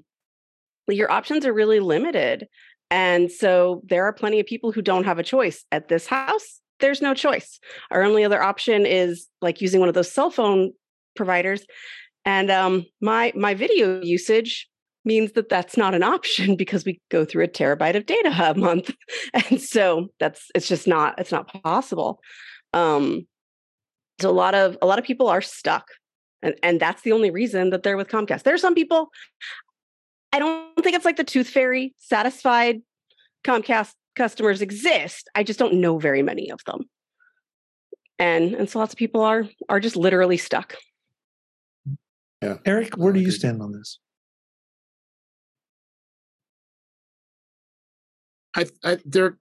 your 0.89 1.11
options 1.11 1.45
are 1.45 1.53
really 1.53 1.81
limited. 1.81 2.47
And 2.91 3.31
so 3.31 3.83
there 3.85 4.05
are 4.05 4.13
plenty 4.13 4.41
of 4.41 4.47
people 4.47 4.73
who 4.73 4.81
don't 4.81 5.05
have 5.05 5.19
a 5.19 5.25
choice 5.25 5.65
at 5.73 5.89
this 5.89 6.07
house 6.07 6.61
there's 6.81 7.03
no 7.03 7.15
choice. 7.15 7.59
Our 7.91 8.03
only 8.03 8.25
other 8.25 8.43
option 8.43 8.87
is 8.87 9.29
like 9.41 9.61
using 9.61 9.81
one 9.81 9.89
of 9.89 9.95
those 9.95 10.13
cell 10.13 10.31
phone 10.31 10.73
providers. 11.15 11.65
And 12.25 12.51
um, 12.51 12.85
my 13.01 13.33
my 13.35 13.55
video 13.55 14.03
usage 14.03 14.69
means 15.05 15.33
that 15.33 15.49
that's 15.49 15.77
not 15.77 15.95
an 15.95 16.03
option 16.03 16.57
because 16.59 16.85
we 16.85 17.01
go 17.11 17.25
through 17.25 17.45
a 17.45 17.49
terabyte 17.49 17.97
of 17.97 18.07
data 18.07 18.35
a 18.39 18.55
month, 18.55 18.95
and 19.35 19.61
so 19.61 20.09
that's 20.19 20.51
it's 20.55 20.69
just 20.69 20.87
not 20.87 21.19
it's 21.19 21.33
not 21.33 21.49
possible. 21.63 22.21
Um, 22.73 23.27
so 24.21 24.31
a 24.31 24.33
lot 24.33 24.55
of 24.55 24.79
a 24.83 24.87
lot 24.87 24.99
of 24.99 25.05
people 25.05 25.29
are 25.29 25.43
stuck, 25.43 25.89
and 26.43 26.55
and 26.63 26.81
that's 26.81 27.03
the 27.03 27.13
only 27.13 27.31
reason 27.31 27.71
that 27.71 27.83
they're 27.83 27.97
with 27.97 28.09
Comcast. 28.09 28.43
There 28.43 28.55
are 28.55 28.59
some 28.59 28.75
people. 28.75 29.11
I 30.33 30.39
don't 30.39 30.75
think 30.83 30.97
it's 30.97 31.05
like 31.05 31.17
the 31.17 31.25
tooth 31.25 31.49
fairy 31.49 31.95
satisfied 31.99 32.83
Comcast 33.45 33.93
customers 34.17 34.63
exist. 34.63 35.29
I 35.35 35.43
just 35.43 35.59
don't 35.59 35.75
know 35.75 35.99
very 35.99 36.23
many 36.23 36.51
of 36.51 36.61
them. 36.67 36.89
and 38.19 38.55
and 38.55 38.69
so 38.69 38.79
lots 38.79 38.93
of 38.93 38.99
people 38.99 39.21
are 39.23 39.47
are 39.69 39.81
just 39.81 39.97
literally 39.97 40.37
stuck. 40.37 40.75
Yeah, 42.43 42.57
Eric, 42.65 42.97
where 42.97 43.13
do 43.13 43.21
you 43.21 43.31
stand 43.31 43.63
on 43.63 43.73
this? 43.73 43.99
I, 48.55 48.67
I 48.85 48.99
there 49.05 49.39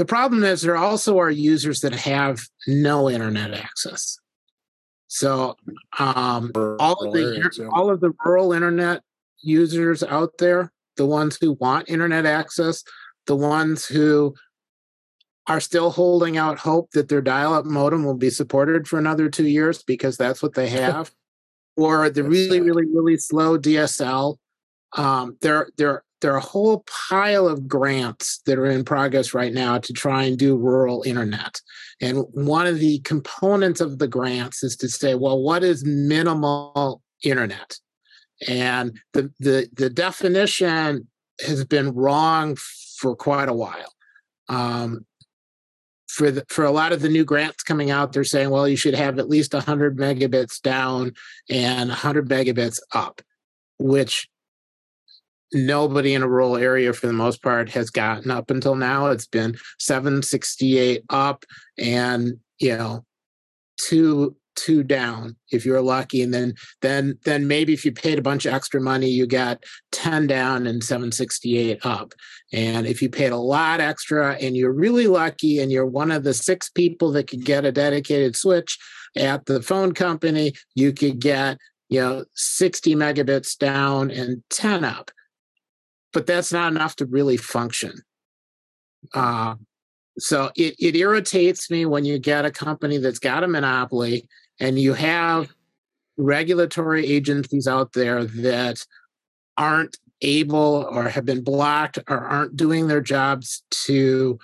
the 0.00 0.06
problem 0.06 0.44
is 0.44 0.62
there 0.62 0.78
also 0.78 1.18
are 1.18 1.30
users 1.30 1.82
that 1.82 1.92
have 1.92 2.40
no 2.66 3.10
internet 3.10 3.52
access. 3.52 4.18
So 5.08 5.56
um, 5.98 6.50
all 6.56 7.06
of 7.06 7.12
the 7.12 7.68
all 7.70 7.90
of 7.90 8.00
the 8.00 8.14
rural 8.24 8.54
internet 8.54 9.02
users 9.42 10.02
out 10.02 10.38
there, 10.38 10.72
the 10.96 11.04
ones 11.04 11.36
who 11.38 11.52
want 11.52 11.90
internet 11.90 12.24
access, 12.24 12.82
the 13.26 13.36
ones 13.36 13.84
who 13.84 14.34
are 15.46 15.60
still 15.60 15.90
holding 15.90 16.38
out 16.38 16.58
hope 16.58 16.92
that 16.92 17.10
their 17.10 17.20
dial-up 17.20 17.66
modem 17.66 18.02
will 18.02 18.16
be 18.16 18.30
supported 18.30 18.88
for 18.88 18.98
another 18.98 19.28
two 19.28 19.48
years 19.48 19.82
because 19.82 20.16
that's 20.16 20.42
what 20.42 20.54
they 20.54 20.68
have, 20.80 21.10
or 21.76 22.08
the 22.08 22.22
That's 22.22 22.32
really, 22.32 22.56
sad. 22.56 22.64
really, 22.64 22.86
really 22.86 23.16
slow 23.18 23.58
DSL. 23.58 24.38
Um, 24.96 25.36
there, 25.42 25.68
there, 25.76 26.04
there 26.20 26.32
are 26.32 26.38
a 26.38 26.40
whole 26.40 26.84
pile 27.08 27.48
of 27.48 27.66
grants 27.66 28.40
that 28.46 28.58
are 28.58 28.66
in 28.66 28.84
progress 28.84 29.32
right 29.32 29.52
now 29.52 29.78
to 29.78 29.92
try 29.92 30.24
and 30.24 30.38
do 30.38 30.56
rural 30.56 31.02
internet. 31.04 31.60
And 32.00 32.24
one 32.32 32.66
of 32.66 32.78
the 32.78 33.00
components 33.00 33.80
of 33.80 33.98
the 33.98 34.08
grants 34.08 34.62
is 34.62 34.76
to 34.76 34.88
say, 34.88 35.14
well, 35.14 35.40
what 35.40 35.62
is 35.62 35.84
minimal 35.84 37.02
internet? 37.22 37.78
And 38.48 38.98
the 39.12 39.30
the 39.38 39.68
the 39.72 39.90
definition 39.90 41.08
has 41.46 41.64
been 41.64 41.94
wrong 41.94 42.56
for 42.98 43.14
quite 43.14 43.48
a 43.48 43.54
while. 43.54 43.92
Um, 44.48 45.06
for 46.08 46.30
the, 46.30 46.44
for 46.48 46.64
a 46.64 46.72
lot 46.72 46.92
of 46.92 47.02
the 47.02 47.08
new 47.08 47.24
grants 47.24 47.62
coming 47.62 47.90
out, 47.90 48.12
they're 48.12 48.24
saying, 48.24 48.50
well, 48.50 48.66
you 48.66 48.76
should 48.76 48.94
have 48.94 49.18
at 49.18 49.28
least 49.28 49.54
100 49.54 49.96
megabits 49.96 50.60
down 50.60 51.12
and 51.48 51.88
100 51.88 52.28
megabits 52.28 52.80
up, 52.92 53.22
which 53.78 54.28
nobody 55.52 56.14
in 56.14 56.22
a 56.22 56.28
rural 56.28 56.56
area 56.56 56.92
for 56.92 57.06
the 57.06 57.12
most 57.12 57.42
part 57.42 57.70
has 57.70 57.90
gotten 57.90 58.30
up 58.30 58.50
until 58.50 58.74
now. 58.74 59.06
It's 59.06 59.26
been 59.26 59.56
768 59.78 61.04
up 61.10 61.44
and 61.78 62.38
you 62.58 62.76
know 62.76 63.04
two 63.78 64.36
two 64.56 64.82
down 64.82 65.36
if 65.50 65.64
you're 65.64 65.80
lucky. 65.80 66.22
And 66.22 66.34
then 66.34 66.54
then 66.82 67.18
then 67.24 67.46
maybe 67.46 67.72
if 67.72 67.84
you 67.84 67.92
paid 67.92 68.18
a 68.18 68.22
bunch 68.22 68.44
of 68.46 68.52
extra 68.52 68.80
money 68.80 69.08
you 69.08 69.26
got 69.26 69.64
10 69.92 70.26
down 70.26 70.66
and 70.66 70.82
768 70.82 71.78
up. 71.84 72.12
And 72.52 72.86
if 72.86 73.00
you 73.00 73.08
paid 73.08 73.32
a 73.32 73.36
lot 73.36 73.80
extra 73.80 74.34
and 74.34 74.56
you're 74.56 74.72
really 74.72 75.06
lucky 75.06 75.60
and 75.60 75.72
you're 75.72 75.86
one 75.86 76.10
of 76.10 76.24
the 76.24 76.34
six 76.34 76.68
people 76.68 77.12
that 77.12 77.28
could 77.28 77.44
get 77.44 77.64
a 77.64 77.72
dedicated 77.72 78.36
switch 78.36 78.78
at 79.16 79.46
the 79.46 79.60
phone 79.60 79.92
company 79.92 80.52
you 80.74 80.92
could 80.92 81.18
get 81.18 81.58
you 81.88 82.00
know 82.00 82.24
60 82.34 82.94
megabits 82.94 83.58
down 83.58 84.10
and 84.10 84.42
10 84.50 84.84
up 84.84 85.10
but 86.12 86.26
that's 86.26 86.52
not 86.52 86.72
enough 86.72 86.96
to 86.96 87.06
really 87.06 87.36
function 87.36 87.92
uh, 89.14 89.54
so 90.18 90.50
it, 90.56 90.74
it 90.78 90.96
irritates 90.96 91.70
me 91.70 91.86
when 91.86 92.04
you 92.04 92.18
get 92.18 92.44
a 92.44 92.50
company 92.50 92.98
that's 92.98 93.18
got 93.18 93.44
a 93.44 93.48
monopoly 93.48 94.28
and 94.58 94.78
you 94.78 94.92
have 94.94 95.52
regulatory 96.16 97.06
agencies 97.06 97.66
out 97.66 97.92
there 97.94 98.24
that 98.24 98.84
aren't 99.56 99.96
able 100.22 100.86
or 100.90 101.08
have 101.08 101.24
been 101.24 101.42
blocked 101.42 101.98
or 102.08 102.18
aren't 102.18 102.56
doing 102.56 102.86
their 102.88 103.00
jobs 103.00 103.62
to 103.70 104.38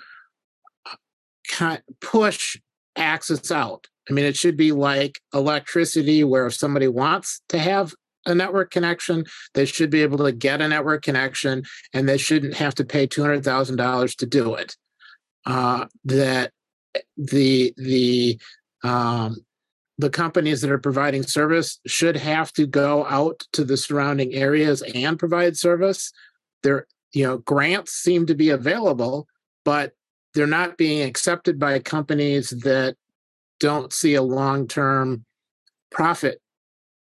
ki- 1.47 1.77
push 2.01 2.57
access 2.95 3.51
out. 3.51 3.87
I 4.09 4.13
mean, 4.13 4.25
it 4.25 4.35
should 4.35 4.57
be 4.57 4.71
like 4.71 5.19
electricity, 5.33 6.23
where 6.23 6.47
if 6.47 6.55
somebody 6.55 6.87
wants 6.87 7.41
to 7.49 7.59
have 7.59 7.93
a 8.27 8.35
network 8.35 8.69
connection, 8.69 9.25
they 9.53 9.65
should 9.65 9.89
be 9.89 10.03
able 10.03 10.19
to 10.19 10.31
get 10.31 10.61
a 10.61 10.67
network 10.67 11.01
connection 11.01 11.63
and 11.93 12.07
they 12.07 12.17
shouldn't 12.17 12.53
have 12.53 12.75
to 12.75 12.85
pay 12.85 13.07
$200,000 13.07 14.15
to 14.17 14.25
do 14.25 14.53
it 14.53 14.75
uh, 15.47 15.85
that 16.05 16.51
the 17.15 17.73
the 17.77 18.39
um, 18.83 19.37
the 19.97 20.09
companies 20.09 20.61
that 20.61 20.69
are 20.69 20.77
providing 20.77 21.23
service 21.23 21.79
should 21.87 22.15
have 22.15 22.51
to 22.53 22.67
go 22.67 23.05
out 23.07 23.43
to 23.53 23.63
the 23.63 23.77
surrounding 23.77 24.33
areas 24.35 24.83
and 24.93 25.17
provide 25.17 25.57
service. 25.57 26.11
There, 26.63 26.85
you 27.13 27.25
know, 27.25 27.37
grants 27.39 27.93
seem 27.93 28.25
to 28.27 28.35
be 28.35 28.49
available, 28.49 29.27
but 29.65 29.93
they're 30.33 30.45
not 30.45 30.77
being 30.77 31.07
accepted 31.07 31.57
by 31.57 31.79
companies 31.79 32.49
that 32.49 32.95
don't 33.59 33.91
see 33.91 34.13
a 34.13 34.21
long 34.21 34.67
term 34.67 35.25
profit 35.89 36.41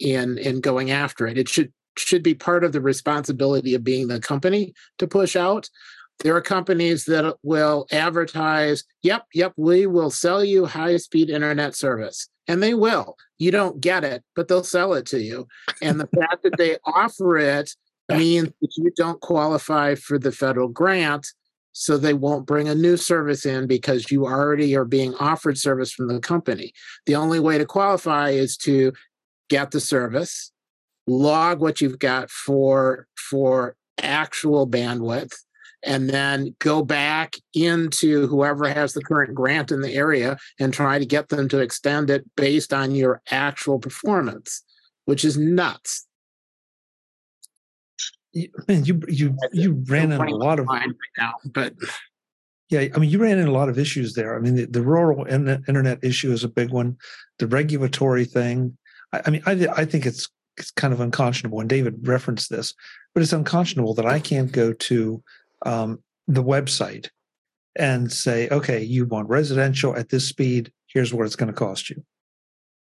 in 0.03 0.38
in 0.38 0.62
going 0.62 0.91
after 0.91 1.25
it. 1.25 1.38
It 1.38 1.50
should 1.50 1.72
should 1.98 2.24
be 2.24 2.33
part 2.33 2.63
of 2.63 2.72
the 2.72 2.81
responsibility 2.81 3.75
of 3.75 3.83
being 3.83 4.07
the 4.07 4.19
company 4.19 4.74
to 4.98 5.07
push 5.07 5.36
out 5.36 5.69
there 6.19 6.36
are 6.36 6.41
companies 6.41 7.05
that 7.05 7.36
will 7.43 7.88
advertise, 7.91 8.83
yep, 9.01 9.25
yep, 9.33 9.53
we 9.57 9.88
will 9.88 10.10
sell 10.10 10.43
you 10.43 10.65
high 10.65 10.98
speed 10.98 11.29
internet 11.29 11.75
service. 11.75 12.29
And 12.48 12.62
they 12.62 12.74
will. 12.74 13.15
You 13.38 13.51
don't 13.51 13.79
get 13.79 14.03
it, 14.03 14.24
but 14.36 14.48
they'll 14.48 14.63
sell 14.63 14.93
it 14.93 15.05
to 15.07 15.22
you. 15.22 15.48
And 15.81 16.00
the 16.00 16.07
fact 16.07 16.43
that 16.43 16.57
they 16.57 16.77
offer 16.86 17.38
it 17.38 17.74
means 18.10 18.50
that 18.62 18.72
you 18.77 18.91
don't 18.95 19.22
qualify 19.22 19.95
for 19.95 20.19
the 20.19 20.31
federal 20.31 20.67
grant. 20.67 21.27
So 21.72 21.98
they 21.98 22.13
won't 22.13 22.45
bring 22.45 22.67
a 22.67 22.75
new 22.75 22.98
service 22.98 23.45
in 23.45 23.65
because 23.65 24.12
you 24.12 24.25
already 24.25 24.75
are 24.75 24.86
being 24.86 25.15
offered 25.15 25.57
service 25.57 25.91
from 25.91 26.07
the 26.07 26.19
company. 26.19 26.74
The 27.05 27.15
only 27.15 27.39
way 27.39 27.57
to 27.57 27.65
qualify 27.65 28.29
is 28.31 28.57
to 28.57 28.93
get 29.50 29.72
the 29.72 29.80
service, 29.80 30.52
log 31.08 31.60
what 31.60 31.82
you've 31.82 32.00
got 32.00 32.30
for 32.30 33.08
for 33.16 33.76
actual 34.02 34.68
bandwidth, 34.68 35.34
and 35.84 36.10
then 36.10 36.56
go 36.60 36.84
back 36.84 37.36
into 37.54 38.28
whoever 38.28 38.68
has 38.68 38.94
the 38.94 39.04
current 39.04 39.36
grant 39.36 39.72
in 39.72 39.82
the 39.82 39.94
area 39.94 40.38
and 40.60 40.74
try 40.74 40.98
to 40.98 41.06
get 41.06 41.30
them 41.30 41.48
to 41.50 41.60
extend 41.60 42.10
it 42.10 42.24
based 42.36 42.74
on 42.74 42.96
your 42.96 43.22
actual 43.32 43.80
performance, 43.80 44.64
which 45.06 45.26
is 45.26 45.38
nuts. 45.38 46.08
You- 48.32 48.50
Man, 48.68 48.86
you 48.86 49.00
you 49.08 49.38
you 49.52 49.84
ran 49.88 50.12
into 50.12 50.26
a 50.26 50.36
lot 50.36 50.60
of 50.60 50.66
right 50.68 50.90
now, 51.18 51.34
but 51.46 51.74
yeah. 52.70 52.88
I 52.96 52.98
mean, 52.98 53.12
you 53.12 53.20
ran 53.20 53.38
into 53.38 53.52
a 53.52 53.54
lot 53.54 53.70
of 53.70 53.78
issues 53.78 54.14
there. 54.14 54.36
I 54.36 54.40
mean, 54.40 54.56
the, 54.56 54.66
the 54.66 54.82
rural 54.82 55.26
in- 55.26 55.64
internet 55.68 56.00
issue 56.04 56.32
is 56.32 56.44
a 56.44 56.48
big 56.48 56.72
one. 56.72 56.98
The 57.38 57.46
regulatory 57.46 58.26
thing. 58.26 58.76
I, 59.13 59.22
I 59.25 59.29
mean, 59.29 59.43
I 59.46 59.67
I 59.75 59.86
think 59.86 60.05
it's 60.05 60.27
it's 60.58 60.72
kind 60.72 60.93
of 60.93 61.00
unconscionable. 61.00 61.60
And 61.60 61.70
David 61.70 62.08
referenced 62.08 62.50
this, 62.50 62.74
but 63.13 63.24
it's 63.24 63.34
unconscionable 63.34 63.93
that 63.96 64.05
I 64.05 64.20
can't 64.20 64.51
go 64.51 64.74
to 64.74 65.24
um, 65.65 66.03
the 66.27 66.43
website 66.43 67.10
and 67.75 68.12
say, 68.12 68.48
okay, 68.50 68.82
you 68.82 69.05
want 69.05 69.29
residential 69.29 69.96
at 69.96 70.10
this 70.10 70.27
speed. 70.27 70.72
Here's 70.88 71.13
what 71.13 71.25
it's 71.25 71.36
going 71.36 71.48
to 71.51 71.53
cost 71.53 71.89
you. 71.89 72.03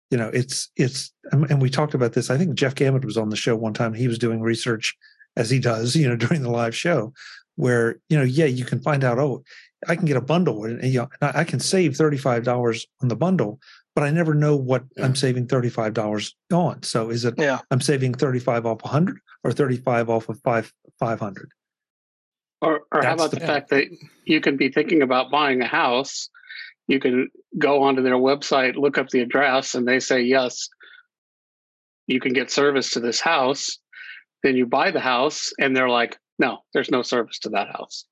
You 0.09 0.17
know, 0.17 0.29
it's 0.33 0.71
it's 0.75 1.13
and 1.31 1.61
we 1.61 1.69
talked 1.69 1.93
about 1.93 2.13
this. 2.13 2.31
I 2.31 2.37
think 2.37 2.55
Jeff 2.55 2.73
Gamet 2.73 3.05
was 3.05 3.17
on 3.17 3.29
the 3.29 3.35
show 3.35 3.55
one 3.55 3.73
time. 3.73 3.93
He 3.93 4.07
was 4.07 4.17
doing 4.17 4.41
research 4.41 4.95
as 5.35 5.49
he 5.51 5.59
does, 5.59 5.95
you 5.95 6.07
know, 6.07 6.15
during 6.15 6.41
the 6.41 6.49
live 6.49 6.75
show, 6.75 7.13
where 7.55 7.99
you 8.09 8.17
know, 8.17 8.23
yeah, 8.23 8.45
you 8.45 8.65
can 8.65 8.81
find 8.81 9.03
out. 9.03 9.19
Oh, 9.19 9.43
I 9.87 9.95
can 9.95 10.05
get 10.05 10.17
a 10.17 10.21
bundle, 10.21 10.65
and, 10.65 10.83
you 10.83 10.99
know, 10.99 11.09
I 11.21 11.41
I 11.41 11.43
can 11.43 11.59
save 11.59 11.95
thirty 11.95 12.17
five 12.17 12.43
dollars 12.43 12.87
on 13.03 13.07
the 13.07 13.15
bundle, 13.15 13.59
but 13.95 14.03
I 14.03 14.11
never 14.11 14.33
know 14.33 14.55
what. 14.55 14.83
I'm 14.97 15.15
saving 15.15 15.47
thirty 15.47 15.69
five 15.69 15.93
dollars 15.93 16.35
on. 16.53 16.83
So 16.83 17.09
is 17.09 17.25
it 17.25 17.35
Yeah. 17.37 17.59
I'm 17.71 17.81
saving 17.81 18.13
thirty 18.13 18.39
five 18.39 18.65
off 18.65 18.81
hundred 18.81 19.17
or 19.43 19.51
thirty 19.51 19.77
five 19.77 20.09
off 20.09 20.29
of 20.29 20.39
five 20.41 20.71
five 20.99 21.19
hundred? 21.19 21.51
Or, 22.61 22.81
or 22.91 23.03
how 23.03 23.13
about 23.13 23.31
the- 23.31 23.39
the 23.39 23.45
fact 23.45 23.69
that 23.69 23.85
you 24.25 24.41
can 24.41 24.57
be 24.57 24.69
thinking 24.69 25.01
about 25.01 25.31
buying 25.31 25.61
a 25.61 25.67
house? 25.67 26.29
You 26.87 26.99
can 26.99 27.29
go 27.57 27.83
onto 27.83 28.01
their 28.01 28.15
website, 28.15 28.75
look 28.75 28.97
up 28.97 29.09
the 29.09 29.21
address, 29.21 29.75
and 29.75 29.87
they 29.87 29.99
say, 29.99 30.21
yes, 30.21 30.67
you 32.07 32.19
can 32.19 32.33
get 32.33 32.49
service 32.51 32.89
to 32.91 32.99
this 32.99 33.19
house. 33.21 33.77
Then 34.43 34.55
you 34.55 34.65
buy 34.65 34.89
the 34.91 34.99
house, 34.99 35.53
and 35.59 35.75
they're 35.75 35.89
like, 35.89 36.17
no, 36.39 36.59
there's 36.73 36.89
no 36.89 37.01
service 37.03 37.37
to 37.39 37.49
that 37.49 37.67
house. 37.67 38.05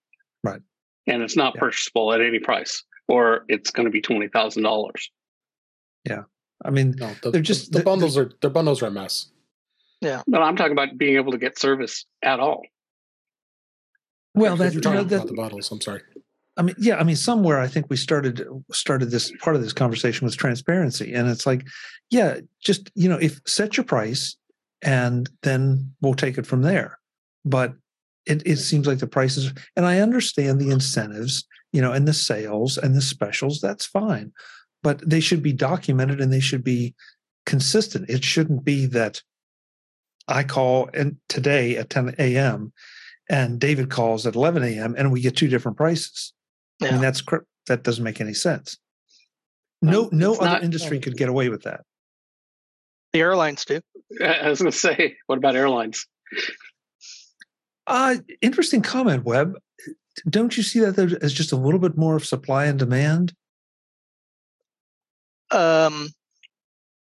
Right. 0.43 0.61
And 1.07 1.23
it's 1.23 1.35
not 1.35 1.55
Yeah. 1.55 1.61
purchasable 1.61 2.13
at 2.13 2.21
any 2.21 2.39
price, 2.39 2.83
or 3.07 3.45
it's 3.47 3.71
going 3.71 3.85
to 3.85 3.91
be 3.91 4.01
$20,000. 4.01 4.91
I 6.65 6.69
mean, 6.71 6.95
No, 6.97 7.11
the, 7.21 7.31
They're 7.31 7.41
just- 7.41 7.71
the, 7.71 7.79
the- 7.79 7.83
bundles 7.85 8.17
are 8.17 8.31
their 8.41 8.49
bundles 8.49 8.81
are 8.81 8.87
a 8.87 8.91
mess. 8.91 9.31
Yeah. 10.01 10.21
No, 10.27 10.41
I'm 10.41 10.55
talking 10.55 10.73
about 10.73 10.97
being 10.97 11.15
able 11.15 11.31
to 11.31 11.37
get 11.39 11.57
service 11.57 12.05
at 12.21 12.39
all. 12.39 12.61
well, 14.35 14.53
If 14.53 14.59
that's 14.59 14.73
you're 14.75 14.83
you 14.83 14.89
know, 14.89 14.95
talking 15.03 15.07
that, 15.09 15.15
about 15.15 15.27
the 15.27 15.33
bundles. 15.33 15.71
I'm 15.71 15.81
sorry. 15.81 16.01
I 16.57 16.63
mean, 16.63 16.75
yeah, 16.79 16.97
I 16.97 17.03
mean, 17.03 17.15
somewhere 17.15 17.59
I 17.59 17.67
think 17.67 17.87
we 17.89 17.97
started 17.97 18.41
started 18.71 19.11
this 19.11 19.31
part 19.41 19.55
of 19.55 19.61
this 19.61 19.73
conversation 19.73 20.25
with 20.25 20.37
transparency, 20.37 21.13
and 21.13 21.27
it's 21.29 21.45
like, 21.45 21.65
yeah, 22.09 22.39
just 22.63 22.89
you 22.95 23.07
know, 23.09 23.17
if 23.17 23.39
set 23.45 23.77
your 23.77 23.83
price, 23.83 24.35
and 24.81 25.29
then 25.43 25.93
we'll 26.01 26.15
take 26.15 26.37
it 26.37 26.47
from 26.47 26.61
there. 26.63 26.99
But 27.45 27.73
it, 28.25 28.41
it 28.45 28.57
seems 28.57 28.87
like 28.87 28.99
the 28.99 29.07
prices, 29.07 29.53
and 29.75 29.85
I 29.85 29.99
understand 29.99 30.59
the 30.59 30.71
incentives. 30.71 31.45
you 31.73 31.81
know, 31.81 31.91
and 31.91 32.07
the 32.07 32.13
sales 32.13 32.77
and 32.77 32.95
the 32.95 33.01
specials, 33.01 33.59
that's 33.61 33.85
fine. 33.85 34.31
But 34.87 35.01
they 35.09 35.19
should 35.19 35.43
be 35.43 35.51
documented 35.51 36.21
and 36.21 36.31
they 36.31 36.39
should 36.39 36.63
be 36.63 36.95
consistent. 37.45 38.09
It 38.09 38.23
shouldn't 38.23 38.63
be 38.63 38.85
that 38.85 39.21
I 40.29 40.43
call 40.43 40.89
and 40.93 41.17
today 41.27 41.75
at 41.75 41.89
10 41.89 42.15
a.m. 42.17 42.71
and 43.29 43.59
David 43.59 43.89
calls 43.89 44.25
at 44.25 44.35
11 44.35 44.63
a.m. 44.63 44.95
and 44.97 45.11
we 45.11 45.19
get 45.19 45.35
two 45.35 45.49
different 45.49 45.75
prices. 45.75 46.31
Yeah. 46.79 46.87
I 46.87 46.91
mean, 46.91 47.01
that's 47.01 47.21
that 47.65 47.83
doesn't 47.83 48.03
make 48.05 48.21
any 48.21 48.33
sense. 48.33 48.77
No, 49.81 50.07
no 50.13 50.35
other 50.35 50.45
not, 50.45 50.63
industry 50.63 51.01
could 51.01 51.17
get 51.17 51.27
away 51.27 51.49
with 51.49 51.63
that. 51.63 51.81
The 53.11 53.19
airlines 53.19 53.65
do. 53.65 53.81
I 54.23 54.49
was 54.49 54.61
going 54.61 54.71
to 54.71 54.77
say, 54.77 55.17
what 55.25 55.37
about 55.37 55.57
airlines? 55.57 56.07
Uh, 57.87 58.15
interesting 58.41 58.81
comment, 58.81 59.25
Web. 59.25 59.57
Don't 60.29 60.55
you 60.55 60.63
see 60.63 60.79
that 60.79 60.97
as 60.97 61.33
just 61.33 61.51
a 61.51 61.57
little 61.57 61.81
bit 61.81 61.97
more 61.97 62.15
of 62.15 62.25
supply 62.25 62.67
and 62.67 62.79
demand? 62.79 63.33
Um, 65.51 66.09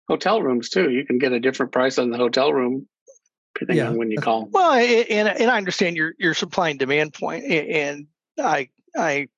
hotel 0.08 0.42
rooms 0.42 0.68
too. 0.68 0.90
You 0.90 1.04
can 1.04 1.18
get 1.18 1.32
a 1.32 1.40
different 1.40 1.72
price 1.72 1.98
on 1.98 2.10
the 2.10 2.16
hotel 2.16 2.52
room 2.52 2.88
depending 3.54 3.84
yeah. 3.84 3.90
on 3.90 3.96
when 3.96 4.10
you 4.10 4.18
call. 4.18 4.48
Well, 4.50 4.72
and 4.74 5.28
and 5.28 5.50
I 5.50 5.56
understand 5.56 5.96
your 5.96 6.14
your 6.18 6.34
supply 6.34 6.70
and 6.70 6.78
demand 6.78 7.14
point, 7.14 7.44
and 7.44 8.06
I 8.38 8.68
I 8.96 9.28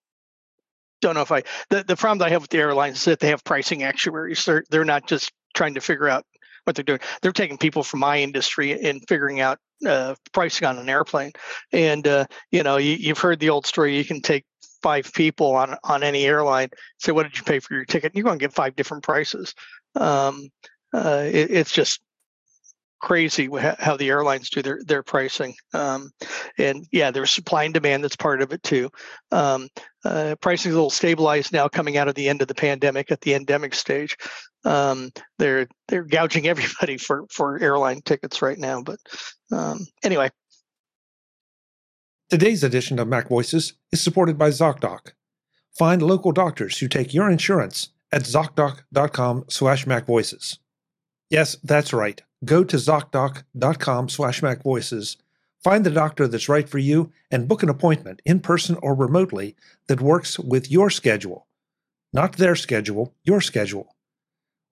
don't 1.00 1.14
know 1.14 1.22
if 1.22 1.32
I 1.32 1.42
the 1.70 1.84
the 1.84 1.96
problem 1.96 2.18
that 2.18 2.26
I 2.26 2.30
have 2.30 2.42
with 2.42 2.50
the 2.50 2.58
airlines 2.58 2.98
is 2.98 3.04
that 3.04 3.20
they 3.20 3.28
have 3.28 3.44
pricing 3.44 3.82
actuaries. 3.82 4.44
They're 4.44 4.64
they're 4.70 4.84
not 4.84 5.06
just 5.06 5.32
trying 5.54 5.74
to 5.74 5.80
figure 5.80 6.08
out 6.08 6.24
what 6.64 6.76
they're 6.76 6.84
doing. 6.84 7.00
They're 7.22 7.32
taking 7.32 7.58
people 7.58 7.82
from 7.82 8.00
my 8.00 8.20
industry 8.20 8.72
and 8.82 9.02
figuring 9.08 9.40
out 9.40 9.58
uh, 9.86 10.14
pricing 10.32 10.66
on 10.66 10.78
an 10.78 10.88
airplane. 10.88 11.32
And 11.72 12.06
uh, 12.06 12.26
you 12.50 12.62
know, 12.62 12.76
you, 12.76 13.08
have 13.08 13.18
heard 13.18 13.40
the 13.40 13.50
old 13.50 13.66
story. 13.66 13.96
You 13.96 14.04
can 14.04 14.20
take 14.20 14.44
five 14.82 15.12
people 15.12 15.54
on 15.54 15.76
on 15.84 16.02
any 16.02 16.24
airline. 16.24 16.68
Say, 16.98 17.12
what 17.12 17.24
did 17.24 17.36
you 17.36 17.44
pay 17.44 17.60
for 17.60 17.74
your 17.74 17.84
ticket? 17.84 18.12
And 18.12 18.16
You're 18.16 18.24
going 18.24 18.38
to 18.38 18.44
get 18.44 18.52
five 18.52 18.76
different 18.76 19.02
prices. 19.02 19.54
Um, 19.94 20.48
uh, 20.92 21.24
it, 21.26 21.50
it's 21.50 21.72
just 21.72 22.00
crazy 23.04 23.50
how 23.78 23.98
the 23.98 24.08
airlines 24.08 24.48
do 24.48 24.62
their 24.62 24.80
their 24.82 25.02
pricing. 25.02 25.54
Um, 25.74 26.10
and 26.56 26.86
yeah, 26.90 27.10
there's 27.10 27.30
supply 27.30 27.64
and 27.64 27.74
demand 27.74 28.02
that's 28.02 28.16
part 28.16 28.40
of 28.40 28.52
it 28.52 28.62
too. 28.62 28.90
Um, 29.30 29.68
uh, 30.04 30.36
pricing 30.40 30.70
is 30.70 30.74
a 30.74 30.78
little 30.78 30.90
stabilized 30.90 31.52
now, 31.52 31.68
coming 31.68 31.98
out 31.98 32.08
of 32.08 32.14
the 32.14 32.28
end 32.28 32.40
of 32.40 32.48
the 32.48 32.54
pandemic 32.54 33.10
at 33.10 33.20
the 33.20 33.34
endemic 33.34 33.74
stage. 33.74 34.16
Um, 34.64 35.12
they're 35.38 35.68
they're 35.88 36.04
gouging 36.04 36.46
everybody 36.48 36.96
for 36.96 37.24
for 37.30 37.60
airline 37.60 38.02
tickets 38.02 38.42
right 38.42 38.58
now. 38.58 38.82
But 38.82 38.98
um, 39.52 39.86
anyway. 40.02 40.30
Today's 42.30 42.64
edition 42.64 42.98
of 42.98 43.06
Mac 43.06 43.28
Voices 43.28 43.74
is 43.92 44.02
supported 44.02 44.38
by 44.38 44.48
ZocDoc. 44.48 45.12
Find 45.78 46.02
local 46.02 46.32
doctors 46.32 46.78
who 46.78 46.88
take 46.88 47.12
your 47.12 47.30
insurance 47.30 47.90
at 48.10 48.22
ZocDoc.com 48.22 49.44
slash 49.48 49.84
MacVoices. 49.84 50.58
Yes, 51.30 51.56
that's 51.62 51.92
right. 51.92 52.22
Go 52.44 52.64
to 52.64 52.76
ZocDoc.com 52.76 54.08
slash 54.08 54.40
MacVoices, 54.40 55.16
find 55.62 55.84
the 55.84 55.90
doctor 55.90 56.28
that's 56.28 56.48
right 56.48 56.68
for 56.68 56.78
you, 56.78 57.12
and 57.30 57.48
book 57.48 57.62
an 57.62 57.68
appointment 57.68 58.22
in 58.24 58.40
person 58.40 58.76
or 58.82 58.94
remotely 58.94 59.56
that 59.88 60.00
works 60.00 60.38
with 60.38 60.70
your 60.70 60.90
schedule. 60.90 61.46
Not 62.12 62.36
their 62.36 62.54
schedule, 62.54 63.14
your 63.24 63.40
schedule. 63.40 63.93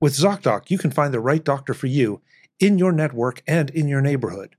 With 0.02 0.14
ZocDoc, 0.14 0.68
you 0.68 0.78
can 0.78 0.90
find 0.90 1.14
the 1.14 1.20
right 1.20 1.44
doctor 1.44 1.72
for 1.72 1.86
you 1.86 2.22
in 2.58 2.76
your 2.76 2.90
network 2.90 3.40
and 3.46 3.70
in 3.70 3.86
your 3.86 4.00
neighborhood. 4.00 4.56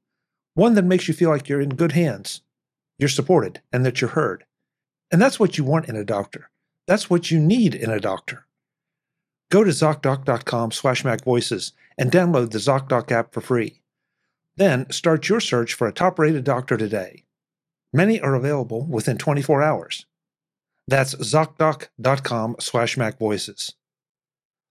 One 0.54 0.76
that 0.76 0.86
makes 0.86 1.10
you 1.10 1.14
feel 1.14 1.30
like 1.30 1.50
you're 1.50 1.60
in 1.60 1.76
good 1.76 1.92
hands, 1.92 2.44
you're 2.98 3.10
supported, 3.10 3.60
and 3.70 3.86
that 3.86 4.00
you're 4.00 4.12
heard. 4.12 4.46
And 5.12 5.22
that's 5.22 5.42
what 5.42 5.58
you 5.58 5.66
want 5.66 5.90
in 5.90 5.98
a 5.98 6.06
doctor. 6.06 6.50
That's 6.88 7.10
what 7.10 7.30
you 7.30 7.40
need 7.40 7.76
in 7.76 7.90
a 7.90 8.00
doctor. 8.00 8.46
Go 9.52 9.66
to 9.66 9.72
ZocDoc.com 9.72 10.72
slash 10.72 11.04
MacVoices 11.04 11.74
and 11.98 12.10
download 12.10 12.52
the 12.52 12.60
ZocDoc 12.60 13.12
app 13.12 13.34
for 13.34 13.42
free. 13.42 13.82
Then 14.56 14.90
start 14.92 15.28
your 15.28 15.42
search 15.42 15.74
for 15.74 15.88
a 15.88 15.94
top 15.94 16.20
rated 16.20 16.46
doctor 16.46 16.78
today. 16.78 17.26
Many 17.92 18.22
are 18.22 18.36
available 18.36 18.86
within 18.86 19.18
24 19.18 19.62
hours. 19.62 20.06
That's 20.88 21.16
ZocDoc.com 21.16 22.56
slash 22.62 22.96
MacVoices. 22.96 23.74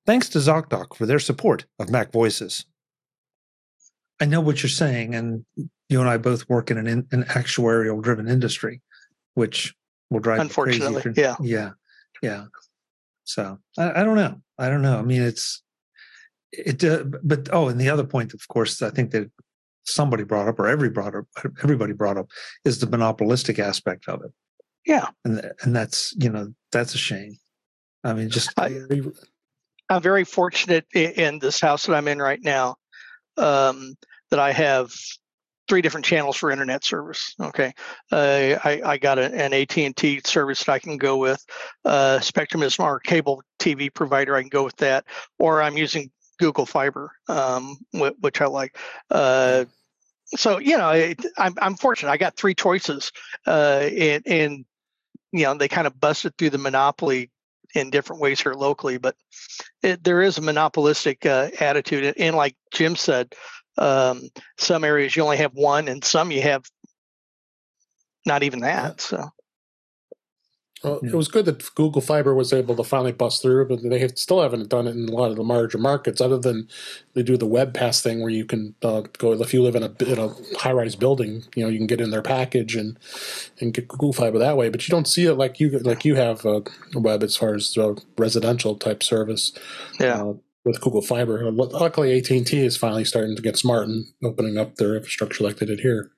Thanks 0.07 0.29
to 0.31 0.39
ZocDoc 0.39 0.97
for 0.97 1.07
their 1.07 1.19
support 1.19 1.65
of 1.79 1.91
Mac 1.91 2.11
Voices. 2.13 2.67
I 4.21 4.25
know 4.25 4.41
what 4.41 4.63
you're 4.63 4.71
saying, 4.71 5.15
and 5.15 5.45
you 5.89 6.01
and 6.01 6.09
I 6.09 6.17
both 6.17 6.49
work 6.49 6.71
in 6.71 6.79
an, 6.79 6.87
in, 6.87 7.07
an 7.13 7.25
actuarial 7.25 8.03
driven 8.03 8.29
industry, 8.29 8.81
which 9.35 9.75
will 10.11 10.21
drive 10.21 10.41
unfortunately, 10.41 11.03
crazy. 11.03 11.21
yeah, 11.21 11.37
yeah, 11.41 11.71
yeah. 12.23 12.45
So 13.25 13.59
I, 13.79 14.01
I, 14.01 14.05
don't 14.05 14.17
know. 14.17 14.41
I 14.59 14.69
don't 14.69 14.83
know. 14.83 14.99
I 14.99 15.03
mean, 15.03 15.23
it's 15.23 15.63
it. 16.53 16.83
Uh, 16.85 17.05
but 17.23 17.49
oh, 17.53 17.69
and 17.69 17.81
the 17.81 17.91
other 17.91 18.05
point, 18.05 18.35
of 18.35 18.47
course, 18.49 18.83
I 18.83 18.91
think 18.91 19.11
that 19.13 19.31
somebody 19.85 20.25
brought 20.25 20.49
up, 20.49 20.59
or 20.59 20.69
every 20.69 20.91
brought 20.91 21.15
up, 21.15 21.27
everybody 21.63 21.93
brought 21.93 22.17
up, 22.17 22.29
is 22.65 22.81
the 22.81 22.87
monopolistic 22.87 23.59
aspect 23.59 24.09
of 24.09 24.23
it. 24.25 24.33
Yeah, 24.87 25.09
and 25.25 25.53
and 25.63 25.75
that's 25.75 26.15
you 26.17 26.31
know 26.31 26.53
that's 26.73 26.95
a 26.95 26.99
shame. 26.99 27.39
I 28.05 28.15
mean, 28.15 28.31
just 28.31 28.53
I, 28.59 28.83
I'm 29.93 30.03
very 30.03 30.25
fortunate 30.25 30.87
in 30.95 31.39
this 31.39 31.61
house 31.61 31.87
that 31.87 31.95
I'm 31.95 32.09
in 32.09 32.19
right 32.19 32.41
now 32.43 32.77
um, 33.37 33.95
that 34.31 34.41
I 34.41 34.53
have 34.53 34.91
three 35.69 35.83
different 35.83 36.07
channels 36.07 36.37
for 36.37 36.51
internet 36.51 36.85
service. 36.85 37.35
Okay, 37.41 37.73
uh, 38.11 38.57
I, 38.65 38.81
I 38.85 38.99
got 38.99 39.19
a, 39.19 39.33
an 39.35 39.53
AT 39.53 39.77
and 39.79 39.97
T 39.97 40.21
service 40.25 40.65
that 40.65 40.73
I 40.73 40.79
can 40.79 40.97
go 40.97 41.19
with. 41.19 41.45
Uh, 41.85 42.21
Spectrum 42.21 42.63
is 42.63 42.79
our 42.79 43.01
cable 43.01 43.43
TV 43.59 43.93
provider. 43.93 44.35
I 44.35 44.41
can 44.41 44.49
go 44.49 44.65
with 44.65 44.77
that, 44.77 45.05
or 45.39 45.61
I'm 45.61 45.77
using 45.77 46.11
Google 46.39 46.67
Fiber, 46.67 47.13
um, 47.29 47.77
which 47.93 48.41
I 48.41 48.47
like. 48.47 48.79
Uh, 49.11 49.67
so 50.35 50.59
you 50.59 50.79
know, 50.79 51.15
I'm 51.39 51.55
I'm 51.61 51.75
fortunate. 51.75 52.11
I 52.11 52.17
got 52.17 52.37
three 52.37 52.55
choices, 52.55 53.13
uh, 53.47 53.89
and, 53.93 54.23
and 54.27 54.65
you 55.33 55.45
know 55.45 55.55
they 55.55 55.69
kind 55.69 55.87
of 55.87 56.01
busted 56.01 56.37
through 56.39 56.51
the 56.51 56.59
monopoly 56.59 57.31
in 57.75 57.91
different 57.91 58.23
ways 58.23 58.41
here 58.41 58.55
locally, 58.55 58.99
but 58.99 59.17
it, 59.83 60.03
there 60.05 60.23
is 60.23 60.39
a 60.39 60.43
monopolistic 60.43 61.25
uh, 61.27 61.49
attitude. 61.61 62.05
And, 62.05 62.19
and, 62.19 62.37
like 62.37 62.57
Jim 62.73 62.97
said, 62.97 63.35
um, 63.79 64.29
some 64.59 64.85
areas 64.85 65.17
you 65.17 65.23
only 65.23 65.39
have 65.39 65.55
one, 65.55 65.89
and 65.89 66.05
some 66.05 66.31
you 66.31 66.43
have 66.43 66.65
not 68.27 68.43
even 68.43 68.61
that. 68.61 69.01
So. 69.01 69.31
Well, 70.83 70.99
it 71.03 71.15
was 71.15 71.29
good 71.29 71.45
that 71.45 71.75
Google 71.75 72.01
Fiber 72.01 72.35
was 72.35 72.53
able 72.53 72.75
to 72.75 72.83
finally 72.83 73.13
bust 73.13 73.41
through, 73.41 73.69
but 73.69 73.83
they 73.83 74.01
have, 74.01 74.19
still 74.19 74.43
haven't 74.43 74.69
done 74.69 74.89
it 74.89 74.97
in 74.97 75.09
a 75.09 75.13
lot 75.13 75.31
of 75.31 75.37
the 75.37 75.43
larger 75.43 75.79
markets, 75.79 76.21
other 76.21 76.39
than 76.39 76.69
they 77.15 77.23
do 77.23 77.37
the 77.37 77.47
Webpass 77.47 78.03
thing 78.03 78.21
where 78.21 78.31
you 78.31 78.45
can 78.45 78.75
uh, 78.83 79.03
go 79.19 79.33
if 79.33 79.55
you 79.55 79.63
live 79.63 79.77
in 79.77 79.85
a 79.85 79.93
in 80.05 80.19
a 80.19 80.35
high 80.59 80.73
rise 80.73 80.97
building, 80.97 81.45
you 81.55 81.63
know, 81.63 81.71
you 81.71 81.79
can 81.79 81.87
get 81.87 82.01
in 82.01 82.11
their 82.11 82.23
package 82.23 82.75
and 82.75 82.99
and 83.61 83.75
get 83.75 83.89
Google 83.89 84.13
Fiber 84.13 84.39
that 84.39 84.57
way. 84.57 84.69
But 84.71 84.87
you 84.89 84.93
don't 84.93 85.09
see 85.09 85.27
it 85.27 85.35
like 85.35 85.61
you 85.61 85.79
like 85.79 86.05
you 86.05 86.17
have 86.17 86.45
uh, 86.45 86.63
web 86.95 87.23
as 87.23 87.37
far 87.37 87.55
as 87.55 87.77
uh, 87.79 87.95
residential 88.19 88.77
type 88.77 89.03
service. 89.03 89.53
Yeah. 90.01 90.23
Uh, 90.23 90.35
with 90.65 90.81
Google 90.81 91.03
Fiber, 91.03 91.51
luckily 91.51 92.17
AT 92.17 92.31
and 92.31 92.47
T 92.47 92.65
is 92.65 92.77
finally 92.77 93.05
starting 93.05 93.35
to 93.35 93.43
get 93.43 93.59
smart 93.59 93.89
and 93.89 94.07
opening 94.23 94.59
up 94.59 94.77
their 94.77 94.95
infrastructure 94.95 95.43
like 95.43 95.57
they 95.57 95.67
did 95.67 95.81
here. 95.81 96.13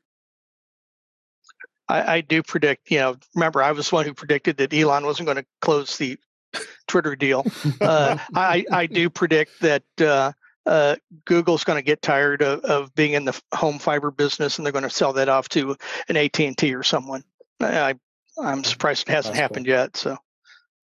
I, 1.88 2.16
I, 2.16 2.20
do 2.22 2.42
predict, 2.42 2.90
you 2.90 2.98
know, 2.98 3.16
remember 3.34 3.62
I 3.62 3.72
was 3.72 3.92
one 3.92 4.06
who 4.06 4.14
predicted 4.14 4.56
that 4.58 4.72
Elon 4.72 5.04
wasn't 5.04 5.26
going 5.26 5.36
to 5.36 5.46
close 5.60 5.98
the 5.98 6.18
Twitter 6.88 7.16
deal. 7.16 7.46
Uh, 7.80 8.18
I, 8.34 8.64
I 8.72 8.86
do 8.86 9.10
predict 9.10 9.60
that 9.60 9.82
uh, 10.00 10.32
uh, 10.66 10.96
Google's 11.24 11.64
going 11.64 11.78
to 11.78 11.84
get 11.84 12.02
tired 12.02 12.42
of, 12.42 12.60
of 12.60 12.94
being 12.94 13.12
in 13.12 13.24
the 13.24 13.38
home 13.54 13.78
fiber 13.78 14.10
business, 14.10 14.58
and 14.58 14.64
they're 14.64 14.72
going 14.72 14.84
to 14.84 14.90
sell 14.90 15.12
that 15.14 15.28
off 15.28 15.48
to 15.50 15.76
an 16.08 16.16
AT 16.16 16.40
and 16.40 16.56
T 16.56 16.74
or 16.74 16.82
someone. 16.82 17.22
I, 17.60 17.94
I'm 18.42 18.64
surprised 18.64 19.08
it 19.08 19.12
hasn't 19.12 19.34
That's 19.34 19.42
happened 19.42 19.66
cool. 19.66 19.74
yet. 19.74 19.96
So, 19.96 20.16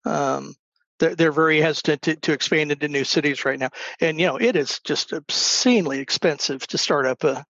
um, 0.05 0.55
they're, 0.99 1.15
they're 1.15 1.31
very 1.31 1.59
hesitant 1.59 2.03
to, 2.03 2.15
to 2.17 2.33
expand 2.33 2.71
into 2.71 2.87
new 2.87 3.03
cities 3.03 3.43
right 3.43 3.59
now, 3.59 3.69
and 3.99 4.19
you 4.19 4.27
know 4.27 4.37
it 4.37 4.55
is 4.55 4.79
just 4.83 5.13
obscenely 5.13 5.99
expensive 5.99 6.65
to 6.67 6.77
start 6.77 7.05
up 7.07 7.23
a 7.23 7.43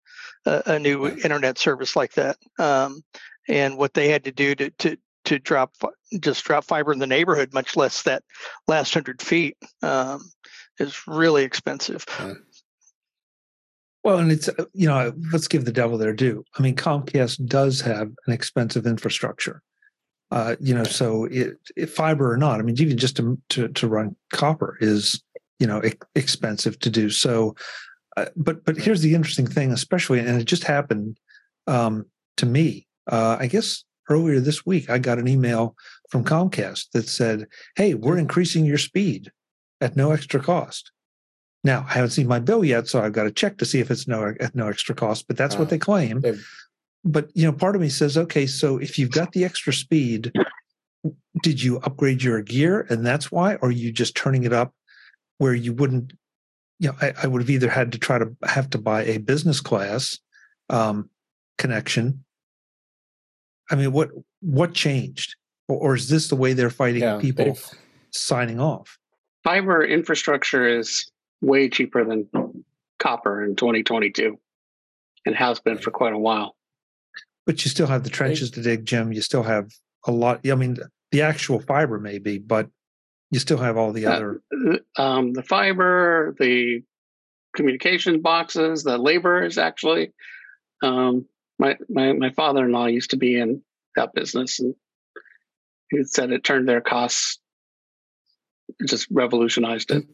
a, 0.45 0.63
a 0.65 0.79
new 0.79 1.07
internet 1.07 1.57
service 1.57 1.95
like 1.95 2.13
that. 2.13 2.37
Um, 2.57 3.03
and 3.47 3.77
what 3.77 3.93
they 3.93 4.09
had 4.09 4.23
to 4.25 4.31
do 4.31 4.55
to 4.55 4.69
to 4.71 4.97
to 5.25 5.39
drop 5.39 5.75
just 6.19 6.43
drop 6.43 6.65
fiber 6.65 6.91
in 6.91 6.99
the 6.99 7.07
neighborhood, 7.07 7.53
much 7.53 7.75
less 7.75 8.03
that 8.03 8.23
last 8.67 8.93
hundred 8.93 9.21
feet, 9.21 9.57
um, 9.81 10.29
is 10.79 11.07
really 11.07 11.43
expensive. 11.43 12.05
Well, 14.03 14.17
and 14.17 14.31
it's 14.31 14.49
uh, 14.49 14.65
you 14.73 14.87
know 14.87 15.13
let's 15.31 15.47
give 15.47 15.65
the 15.65 15.71
devil 15.71 15.97
their 15.97 16.13
due. 16.13 16.43
I 16.57 16.61
mean, 16.61 16.75
Comcast 16.75 17.45
does 17.45 17.81
have 17.81 18.11
an 18.25 18.33
expensive 18.33 18.85
infrastructure. 18.85 19.61
Uh, 20.31 20.55
you 20.61 20.73
know, 20.73 20.85
so 20.85 21.25
it, 21.25 21.57
it, 21.75 21.87
fiber 21.87 22.31
or 22.31 22.37
not, 22.37 22.59
I 22.59 22.63
mean, 22.63 22.79
even 22.79 22.97
just 22.97 23.17
to 23.17 23.37
to, 23.49 23.67
to 23.67 23.87
run 23.87 24.15
copper 24.33 24.77
is 24.79 25.21
you 25.59 25.67
know 25.67 25.83
e- 25.83 25.91
expensive 26.15 26.79
to 26.79 26.89
do. 26.89 27.09
So, 27.09 27.55
uh, 28.17 28.27
but 28.35 28.63
but 28.65 28.77
here's 28.77 29.01
the 29.01 29.13
interesting 29.13 29.45
thing, 29.45 29.71
especially, 29.71 30.19
and 30.19 30.41
it 30.41 30.45
just 30.45 30.63
happened 30.63 31.17
um, 31.67 32.05
to 32.37 32.45
me 32.45 32.87
uh, 33.07 33.37
I 33.39 33.47
guess 33.47 33.83
earlier 34.09 34.39
this 34.39 34.65
week, 34.65 34.89
I 34.89 34.97
got 34.97 35.19
an 35.19 35.27
email 35.27 35.75
from 36.09 36.23
Comcast 36.23 36.91
that 36.93 37.07
said, 37.07 37.47
"Hey, 37.75 37.93
we're 37.93 38.17
increasing 38.17 38.65
your 38.65 38.77
speed 38.77 39.31
at 39.79 39.95
no 39.95 40.11
extra 40.11 40.39
cost." 40.41 40.91
Now, 41.63 41.85
I 41.87 41.93
haven't 41.93 42.09
seen 42.11 42.27
my 42.27 42.39
bill 42.39 42.65
yet, 42.65 42.87
so 42.87 43.01
I've 43.01 43.13
got 43.13 43.23
to 43.23 43.31
check 43.31 43.57
to 43.59 43.65
see 43.65 43.79
if 43.79 43.91
it's 43.91 44.07
no 44.07 44.33
at 44.39 44.55
no 44.55 44.67
extra 44.67 44.95
cost. 44.95 45.27
But 45.27 45.37
that's 45.37 45.55
Uh, 45.55 45.59
what 45.59 45.69
they 45.69 45.77
claim. 45.77 46.21
But 47.03 47.29
you 47.35 47.45
know, 47.45 47.53
part 47.53 47.75
of 47.75 47.81
me 47.81 47.89
says, 47.89 48.17
okay, 48.17 48.45
so 48.45 48.77
if 48.77 48.99
you've 48.99 49.11
got 49.11 49.31
the 49.31 49.43
extra 49.43 49.73
speed, 49.73 50.31
did 51.41 51.61
you 51.61 51.77
upgrade 51.79 52.21
your 52.21 52.41
gear, 52.41 52.85
and 52.89 53.05
that's 53.05 53.31
why, 53.31 53.55
or 53.55 53.69
are 53.69 53.71
you 53.71 53.91
just 53.91 54.15
turning 54.15 54.43
it 54.43 54.53
up 54.53 54.73
where 55.37 55.53
you 55.53 55.73
wouldn't? 55.73 56.13
You 56.79 56.89
know, 56.89 56.95
I, 57.01 57.13
I 57.23 57.27
would 57.27 57.41
have 57.41 57.49
either 57.49 57.69
had 57.69 57.91
to 57.91 57.99
try 57.99 58.17
to 58.17 58.35
have 58.43 58.69
to 58.71 58.77
buy 58.77 59.03
a 59.03 59.17
business 59.19 59.61
class 59.61 60.19
um, 60.69 61.09
connection. 61.57 62.23
I 63.71 63.75
mean, 63.75 63.91
what 63.91 64.09
what 64.41 64.73
changed, 64.73 65.35
or, 65.67 65.77
or 65.77 65.95
is 65.95 66.09
this 66.09 66.27
the 66.27 66.35
way 66.35 66.53
they're 66.53 66.69
fighting 66.69 67.01
Yeah, 67.01 67.19
people 67.19 67.45
they've- 67.45 67.65
signing 68.11 68.59
off? 68.59 68.97
Fiber 69.43 69.83
infrastructure 69.83 70.67
is 70.67 71.09
way 71.41 71.69
cheaper 71.69 72.03
than 72.05 72.27
copper 72.99 73.43
in 73.43 73.55
2022 73.55 74.37
and 75.25 75.35
has 75.35 75.59
been 75.59 75.77
for 75.79 75.89
quite 75.89 76.13
a 76.13 76.17
while. 76.17 76.55
But 77.47 77.63
you 77.65 77.71
still 77.71 77.87
have 77.87 78.03
the 78.03 78.09
trenches 78.11 78.51
to 78.51 78.61
dig, 78.61 78.85
Jim. 78.85 79.11
You 79.11 79.21
still 79.21 79.41
have 79.43 79.71
a 80.05 80.11
lot. 80.11 80.45
I 80.47 80.53
mean, 80.55 80.77
the 81.11 81.23
actual 81.23 81.59
fiber 81.59 81.97
maybe, 81.99 82.37
but 82.37 82.69
you 83.31 83.39
still 83.39 83.57
have 83.57 83.77
all 83.77 83.91
the 83.93 84.05
Uh, 84.05 84.11
other. 84.11 84.41
Um, 84.97 85.33
the 85.33 85.41
fiber, 85.43 86.35
the 86.39 86.83
communications 87.55 88.21
boxes, 88.21 88.83
the 88.83 88.97
labor 88.97 89.41
is 89.43 89.57
actually. 89.57 90.11
Um, 90.83 91.25
my 91.61 91.77
my 91.87 92.11
my 92.13 92.31
father 92.31 92.65
in 92.65 92.71
law 92.71 92.87
used 92.87 93.11
to 93.11 93.17
be 93.17 93.39
in 93.39 93.61
that 93.95 94.13
business, 94.13 94.59
and 94.59 94.73
he 95.91 96.03
said 96.03 96.31
it 96.31 96.43
turned 96.43 96.67
their 96.67 96.81
costs, 96.81 97.39
just 98.87 99.07
revolutionized 99.11 99.91
it. 99.91 100.05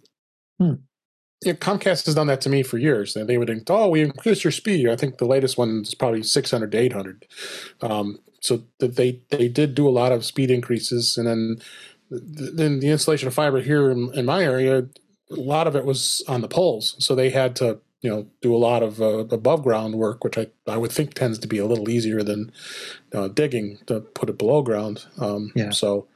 Yeah, 1.46 1.54
Comcast 1.54 2.06
has 2.08 2.16
done 2.16 2.28
that 2.28 2.42
to 2.42 2.50
me 2.50 2.64
for 2.64 2.78
years. 2.78 3.16
And 3.16 3.30
they 3.30 3.38
would 3.38 3.48
think, 3.48 3.64
"Oh, 3.70 3.90
we 3.90 4.02
increased 4.02 4.44
your 4.44 4.52
speed." 4.52 4.90
I 4.90 4.98
think 4.98 5.18
the 5.18 5.26
latest 5.26 5.58
one 5.58 5.82
is 5.84 5.96
probably 5.96 6.22
600 6.22 6.72
to 6.72 6.78
800. 6.78 7.26
Um, 7.82 8.20
so 8.42 8.64
th- 8.80 8.96
they 8.96 9.22
they 9.30 9.48
did 9.48 9.74
do 9.74 9.88
a 9.88 9.98
lot 10.02 10.12
of 10.12 10.26
speed 10.26 10.52
increases, 10.52 11.18
and 11.18 11.28
then 11.28 11.62
th- 12.10 12.52
then 12.54 12.80
the 12.80 12.90
installation 12.90 13.28
of 13.28 13.34
fiber 13.34 13.62
here 13.62 13.90
in, 13.90 14.12
in 14.16 14.26
my 14.26 14.44
area, 14.44 14.88
a 15.32 15.36
lot 15.36 15.68
of 15.68 15.76
it 15.78 15.86
was 15.86 16.24
on 16.28 16.42
the 16.42 16.48
poles. 16.50 16.96
So 17.00 17.16
they 17.16 17.30
had 17.30 17.56
to 17.58 17.80
you 18.08 18.14
know 18.14 18.26
do 18.42 18.56
a 18.56 18.64
lot 18.70 18.84
of 18.84 19.02
uh, 19.02 19.26
above 19.42 19.64
ground 19.64 19.96
work, 19.96 20.24
which 20.24 20.38
I 20.38 20.48
I 20.66 20.78
would 20.78 20.94
think 20.94 21.14
tends 21.14 21.38
to 21.40 21.48
be 21.48 21.58
a 21.58 21.66
little 21.66 21.90
easier 21.90 22.24
than 22.24 22.54
uh, 23.14 23.28
digging 23.28 23.80
to 23.88 24.00
put 24.00 24.30
it 24.30 24.38
below 24.38 24.62
ground. 24.62 25.06
Um, 25.20 25.52
Yeah. 25.56 25.72
So. 25.72 26.08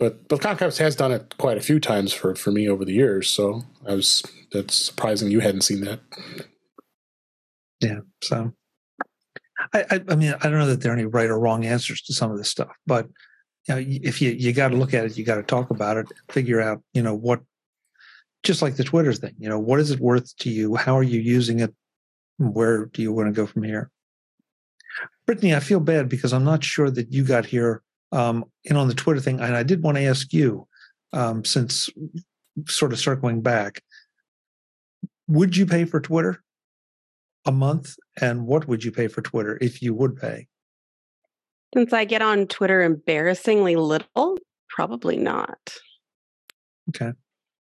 But 0.00 0.28
but 0.28 0.40
Comcast 0.40 0.78
has 0.78 0.94
done 0.94 1.10
it 1.10 1.34
quite 1.38 1.58
a 1.58 1.60
few 1.60 1.80
times 1.80 2.12
for, 2.12 2.36
for 2.36 2.52
me 2.52 2.68
over 2.68 2.84
the 2.84 2.92
years, 2.92 3.28
so 3.28 3.62
I 3.84 3.94
was 3.94 4.22
that's 4.52 4.74
surprising 4.74 5.32
you 5.32 5.40
hadn't 5.40 5.62
seen 5.62 5.80
that. 5.80 6.00
Yeah. 7.80 8.00
So, 8.22 8.52
I, 9.74 9.84
I, 9.90 10.00
I 10.08 10.14
mean, 10.14 10.34
I 10.40 10.44
don't 10.48 10.60
know 10.60 10.66
that 10.66 10.82
there 10.82 10.92
are 10.92 10.94
any 10.94 11.04
right 11.04 11.28
or 11.28 11.38
wrong 11.40 11.64
answers 11.64 12.00
to 12.02 12.14
some 12.14 12.30
of 12.30 12.38
this 12.38 12.48
stuff, 12.48 12.70
but 12.86 13.08
you 13.66 13.74
know, 13.74 13.84
if 13.84 14.22
you 14.22 14.30
you 14.30 14.52
got 14.52 14.68
to 14.68 14.76
look 14.76 14.94
at 14.94 15.04
it, 15.04 15.18
you 15.18 15.24
got 15.24 15.36
to 15.36 15.42
talk 15.42 15.70
about 15.70 15.96
it, 15.96 16.06
figure 16.30 16.60
out, 16.60 16.80
you 16.94 17.02
know, 17.02 17.16
what, 17.16 17.40
just 18.42 18.62
like 18.62 18.76
the 18.76 18.84
Twitter 18.84 19.12
thing, 19.12 19.34
you 19.38 19.48
know, 19.48 19.58
what 19.58 19.80
is 19.80 19.90
it 19.90 20.00
worth 20.00 20.36
to 20.38 20.50
you? 20.50 20.76
How 20.76 20.96
are 20.96 21.02
you 21.02 21.20
using 21.20 21.60
it? 21.60 21.74
Where 22.38 22.86
do 22.86 23.02
you 23.02 23.12
want 23.12 23.28
to 23.28 23.32
go 23.32 23.46
from 23.46 23.64
here? 23.64 23.90
Brittany, 25.26 25.54
I 25.54 25.60
feel 25.60 25.80
bad 25.80 26.08
because 26.08 26.32
I'm 26.32 26.44
not 26.44 26.64
sure 26.64 26.90
that 26.90 27.12
you 27.12 27.24
got 27.24 27.44
here 27.44 27.82
um, 28.12 28.44
in 28.64 28.76
on 28.76 28.88
the 28.88 28.94
Twitter 28.94 29.20
thing, 29.20 29.40
and 29.40 29.54
I 29.54 29.62
did 29.62 29.82
want 29.82 29.96
to 29.98 30.04
ask 30.04 30.32
you, 30.32 30.66
um, 31.12 31.44
since 31.44 31.90
sort 32.66 32.92
of 32.92 32.98
circling 32.98 33.42
back, 33.42 33.82
would 35.26 35.56
you 35.56 35.66
pay 35.66 35.84
for 35.84 36.00
Twitter? 36.00 36.42
a 37.48 37.52
month 37.52 37.96
and 38.20 38.46
what 38.46 38.68
would 38.68 38.84
you 38.84 38.92
pay 38.92 39.08
for 39.08 39.22
twitter 39.22 39.56
if 39.60 39.80
you 39.80 39.94
would 39.94 40.16
pay 40.16 40.46
Since 41.74 41.92
I 41.94 42.04
get 42.04 42.20
on 42.20 42.46
Twitter 42.46 42.82
embarrassingly 42.82 43.74
little, 43.74 44.38
probably 44.68 45.16
not. 45.16 45.74
okay 46.90 47.12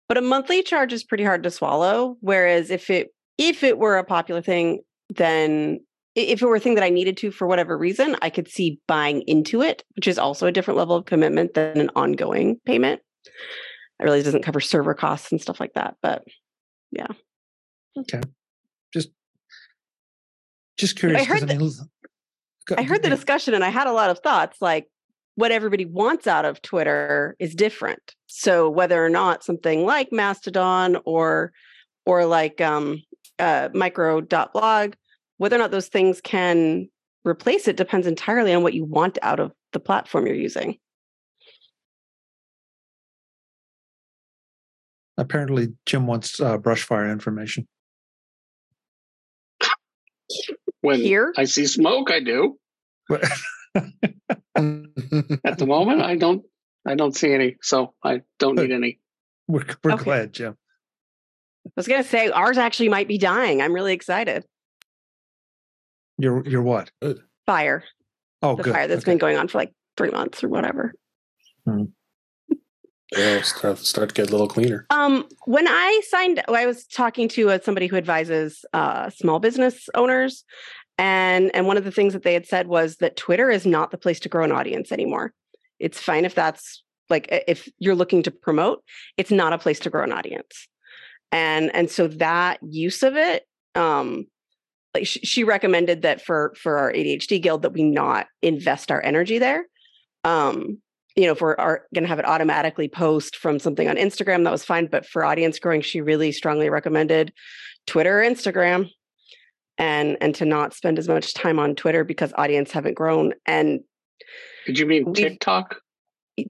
But 0.10 0.18
a 0.18 0.22
monthly 0.22 0.64
charge 0.64 0.92
is 0.92 1.04
pretty 1.04 1.24
hard 1.24 1.44
to 1.44 1.52
swallow. 1.52 2.18
Whereas 2.20 2.72
if 2.72 2.90
it 2.90 3.14
if 3.38 3.64
it 3.64 3.78
were 3.78 3.98
a 3.98 4.04
popular 4.04 4.42
thing, 4.42 4.82
then 5.16 5.80
if 6.16 6.42
it 6.42 6.46
were 6.46 6.56
a 6.56 6.60
thing 6.60 6.76
that 6.76 6.84
I 6.84 6.90
needed 6.90 7.16
to 7.18 7.32
for 7.32 7.48
whatever 7.48 7.78
reason, 7.78 8.18
I 8.22 8.30
could 8.30 8.50
see 8.50 8.82
buying 8.88 9.22
into 9.22 9.62
it, 9.62 9.84
which 9.96 10.08
is 10.08 10.18
also 10.18 10.48
a 10.48 10.52
different 10.52 10.78
level 10.80 10.96
of 10.96 11.06
commitment 11.06 11.54
than 11.54 11.80
an 11.80 11.92
ongoing 11.96 12.60
payment. 12.66 13.02
I 14.00 14.04
realize 14.04 14.22
it 14.22 14.26
doesn't 14.26 14.44
cover 14.44 14.60
server 14.60 14.94
costs 14.96 15.32
and 15.32 15.40
stuff 15.40 15.60
like 15.60 15.74
that, 15.76 15.96
but 16.02 16.24
yeah. 16.92 17.08
Okay. 17.98 18.22
just 20.78 20.96
curious 20.98 21.28
'cause, 21.28 21.42
heard 21.42 21.50
mean, 21.50 21.70
go- 22.66 22.76
I 22.78 22.84
heard 22.84 23.04
the 23.04 23.10
discussion 23.10 23.54
and 23.54 23.64
I 23.66 23.70
had 23.70 23.86
a 23.88 23.92
lot 23.92 24.10
of 24.10 24.20
thoughts 24.20 24.62
like 24.62 24.88
what 25.40 25.54
everybody 25.54 25.86
wants 25.86 26.28
out 26.28 26.44
of 26.44 26.62
Twitter 26.62 27.38
is 27.40 27.56
different. 27.56 28.14
So 28.28 28.70
whether 28.70 29.04
or 29.04 29.08
not 29.08 29.42
something 29.42 29.86
like 29.86 30.12
Mastodon 30.12 30.98
or 31.06 31.54
or 32.06 32.26
like 32.26 32.60
um 32.60 33.02
uh 33.40 33.70
micro.blog, 33.74 34.96
whether 35.38 35.56
or 35.56 35.60
not 35.60 35.72
those 35.72 35.88
things 35.88 36.20
can 36.20 36.90
replace 37.24 37.70
it 37.70 37.78
depends 37.78 38.06
entirely 38.06 38.54
on 38.54 38.64
what 38.64 38.74
you 38.74 38.84
want 38.84 39.18
out 39.22 39.40
of 39.40 39.54
the 39.72 39.80
platform 39.80 40.28
you're 40.28 40.36
using. 40.36 40.78
apparently 45.18 45.68
jim 45.86 46.08
wants 46.08 46.40
uh, 46.40 46.58
brush 46.58 46.84
fire 46.84 47.12
information 47.12 47.68
When 50.80 51.02
Here? 51.02 51.34
I 51.36 51.44
see 51.44 51.66
smoke, 51.66 52.10
I 52.10 52.22
do. 52.22 52.58
At 55.46 55.58
the 55.58 55.66
moment, 55.66 56.02
I 56.02 56.16
don't. 56.16 56.44
I 56.88 56.96
don't 56.96 57.16
see 57.16 57.34
any, 57.34 57.58
so 57.62 57.94
I 58.04 58.22
don't 58.40 58.56
need 58.56 58.72
any. 58.72 59.00
we're, 59.48 59.66
we're 59.84 59.92
Okay. 59.94 60.04
glad 60.04 60.34
jim 60.34 60.56
I 61.68 61.72
was 61.76 61.88
gonna 61.88 62.04
say 62.04 62.30
ours 62.30 62.58
actually 62.58 62.90
might 62.90 63.08
be 63.08 63.18
dying. 63.18 63.62
I'm 63.62 63.74
really 63.74 63.94
excited. 63.94 64.46
you're 66.18 66.46
you're 66.48 66.62
what 66.62 66.92
Fire. 67.46 67.84
oh 68.42 68.56
the 68.56 68.64
good 68.64 68.74
fire 68.74 68.88
that's 68.88 69.04
okay. 69.04 69.12
been 69.12 69.18
going 69.18 69.38
on 69.38 69.48
for 69.50 69.58
like 69.58 69.74
three 69.98 70.10
months 70.12 70.44
or 70.44 70.48
whatever. 70.50 70.94
yeah, 73.16 73.42
start, 73.42 73.80
start 73.80 74.10
to 74.10 74.16
get 74.16 74.30
a 74.30 74.32
little 74.32 74.48
cleaner. 74.48 74.86
Um, 74.92 75.28
when 75.46 75.68
I 75.68 76.02
signed, 76.08 76.44
I 76.48 76.66
was 76.68 76.86
talking 76.86 77.28
to 77.30 77.50
uh, 77.50 77.60
somebody 77.64 77.88
who 77.88 77.96
advises 77.96 78.64
uh, 78.72 79.10
small 79.10 79.40
business 79.40 79.90
owners, 79.96 80.44
and 81.00 81.50
and 81.56 81.66
one 81.66 81.78
of 81.78 81.86
the 81.86 81.92
things 81.92 82.12
that 82.12 82.24
they 82.24 82.34
had 82.34 82.46
said 82.46 82.68
was 82.68 82.98
that 82.98 83.16
Twitter 83.16 83.50
is 83.50 83.66
not 83.66 83.90
the 83.90 83.98
place 83.98 84.20
to 84.20 84.30
grow 84.30 84.44
an 84.44 84.52
audience 84.52 84.92
anymore. 84.92 85.34
It's 85.80 86.00
fine 86.00 86.26
if 86.26 86.36
that's 86.36 86.84
like 87.10 87.28
if 87.48 87.70
you're 87.80 87.96
looking 87.96 88.22
to 88.24 88.32
promote, 88.32 88.84
it's 89.18 89.32
not 89.32 89.54
a 89.54 89.58
place 89.58 89.80
to 89.80 89.90
grow 89.90 90.04
an 90.04 90.12
audience, 90.12 90.68
and 91.32 91.74
and 91.74 91.90
so 91.90 92.10
that 92.10 92.60
use 92.62 93.02
of 93.02 93.16
it, 93.16 93.48
um, 93.76 94.28
like 94.94 95.08
sh- 95.08 95.20
she 95.24 95.46
recommended 95.46 96.02
that 96.02 96.22
for 96.22 96.54
for 96.62 96.78
our 96.78 96.92
ADHD 96.92 97.42
guild 97.42 97.62
that 97.62 97.74
we 97.74 97.84
not 97.84 98.28
invest 98.42 98.92
our 98.92 99.02
energy 99.02 99.40
there. 99.40 99.66
Um, 100.26 100.80
you 101.16 101.26
know, 101.26 101.32
if 101.32 101.42
we're 101.42 101.56
going 101.56 102.04
to 102.04 102.08
have 102.08 102.20
it 102.20 102.28
automatically 102.28 102.90
post 102.90 103.38
from 103.38 103.58
something 103.58 103.88
on 103.88 103.96
Instagram, 103.96 104.44
that 104.44 104.52
was 104.52 104.66
fine. 104.66 104.88
But 104.88 105.06
for 105.06 105.24
audience 105.24 105.60
growing, 105.60 105.82
she 105.82 106.02
really 106.02 106.34
strongly 106.34 106.70
recommended 106.70 107.32
Twitter 107.88 108.22
or 108.22 108.24
Instagram 108.24 108.90
and 109.80 110.18
and 110.22 110.36
to 110.36 110.46
not 110.46 110.74
spend 110.76 111.00
as 111.00 111.08
much 111.08 111.34
time 111.34 111.58
on 111.58 111.74
Twitter 111.74 112.04
because 112.04 112.32
audience 112.38 112.72
haven't 112.72 112.94
grown. 112.94 113.34
And 113.48 113.80
Did 114.68 114.78
you 114.78 114.86
mean 114.86 115.06
We've- 115.06 115.22
TikTok? 115.24 115.78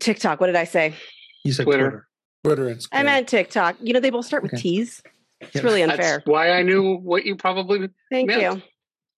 TikTok, 0.01 0.41
what 0.41 0.47
did 0.47 0.55
I 0.57 0.65
say? 0.65 0.93
you 1.45 1.53
said 1.53 1.63
Twitter. 1.63 2.05
twitter, 2.43 2.65
Twitter 2.65 2.67
and 2.69 2.87
I 2.91 3.03
meant 3.03 3.27
TikTok. 3.29 3.77
You 3.79 3.93
know, 3.93 3.99
they 4.01 4.09
both 4.09 4.25
start 4.25 4.43
with 4.43 4.53
Okay. 4.53 4.61
T's. 4.61 5.01
It's 5.39 5.55
Yeah. 5.55 5.61
really 5.61 5.81
That's 5.85 5.93
unfair. 5.93 6.21
why 6.25 6.51
I 6.51 6.63
knew 6.63 6.95
what 6.97 7.23
you 7.25 7.35
probably. 7.37 7.87
Thank 8.11 8.27
meant. 8.27 8.41
you. 8.41 8.61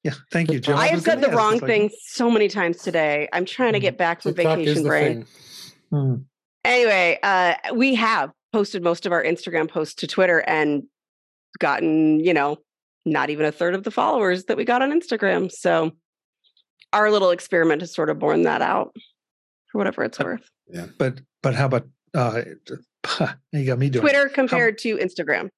yeah 0.04 0.14
thank 0.32 0.52
you 0.52 0.60
jim 0.60 0.76
I 0.78 0.88
have 0.88 1.02
said 1.02 1.22
the 1.22 1.28
ask, 1.28 1.38
wrong 1.38 1.54
it's 1.54 1.62
like, 1.64 1.70
thing 1.72 1.90
so 2.04 2.30
many 2.30 2.48
times 2.48 2.78
today. 2.78 3.28
I'm 3.34 3.46
trying 3.46 3.74
to 3.74 3.80
Mhm. 3.80 3.84
get 3.84 3.98
back 3.98 4.22
from 4.22 4.34
TikTok 4.36 4.58
vacation 4.60 4.84
the 4.84 4.90
brain. 4.90 5.24
thing. 5.24 5.26
hmm, 5.92 6.16
anyway, 6.66 7.20
uh, 7.24 7.54
we 7.76 7.96
have 7.96 8.32
posted 8.54 8.84
most 8.84 9.06
of 9.06 9.12
our 9.12 9.24
Instagram 9.24 9.68
posts 9.70 9.96
to 9.96 10.08
Twitter 10.08 10.40
and 10.48 10.84
gotten, 11.60 12.20
you 12.20 12.34
know, 12.34 12.58
not 13.06 13.30
even 13.30 13.46
a 13.46 13.52
third 13.52 13.76
of 13.76 13.84
the 13.84 13.92
followers 13.92 14.46
that 14.46 14.58
we 14.58 14.66
got 14.66 14.82
on 14.82 14.92
Instagram. 14.92 15.52
So 15.52 15.92
our 16.94 17.10
little 17.12 17.32
experiment 17.32 17.82
has 17.82 17.94
sort 17.94 18.10
of 18.10 18.20
borne 18.20 18.44
that 18.44 18.62
out 18.62 18.96
for 19.72 19.78
whatever 19.80 20.04
it's 20.04 20.20
worth. 20.20 20.50
but 20.98 21.22
but 21.42 21.56
how 21.56 21.66
about 21.66 21.88
uh 22.14 22.42
you 23.52 23.66
got 23.66 23.80
me 23.80 23.90
doing. 23.90 24.02
Twitter 24.02 24.30
compared 24.30 24.78
to 24.80 24.98
Instagram. 24.98 25.50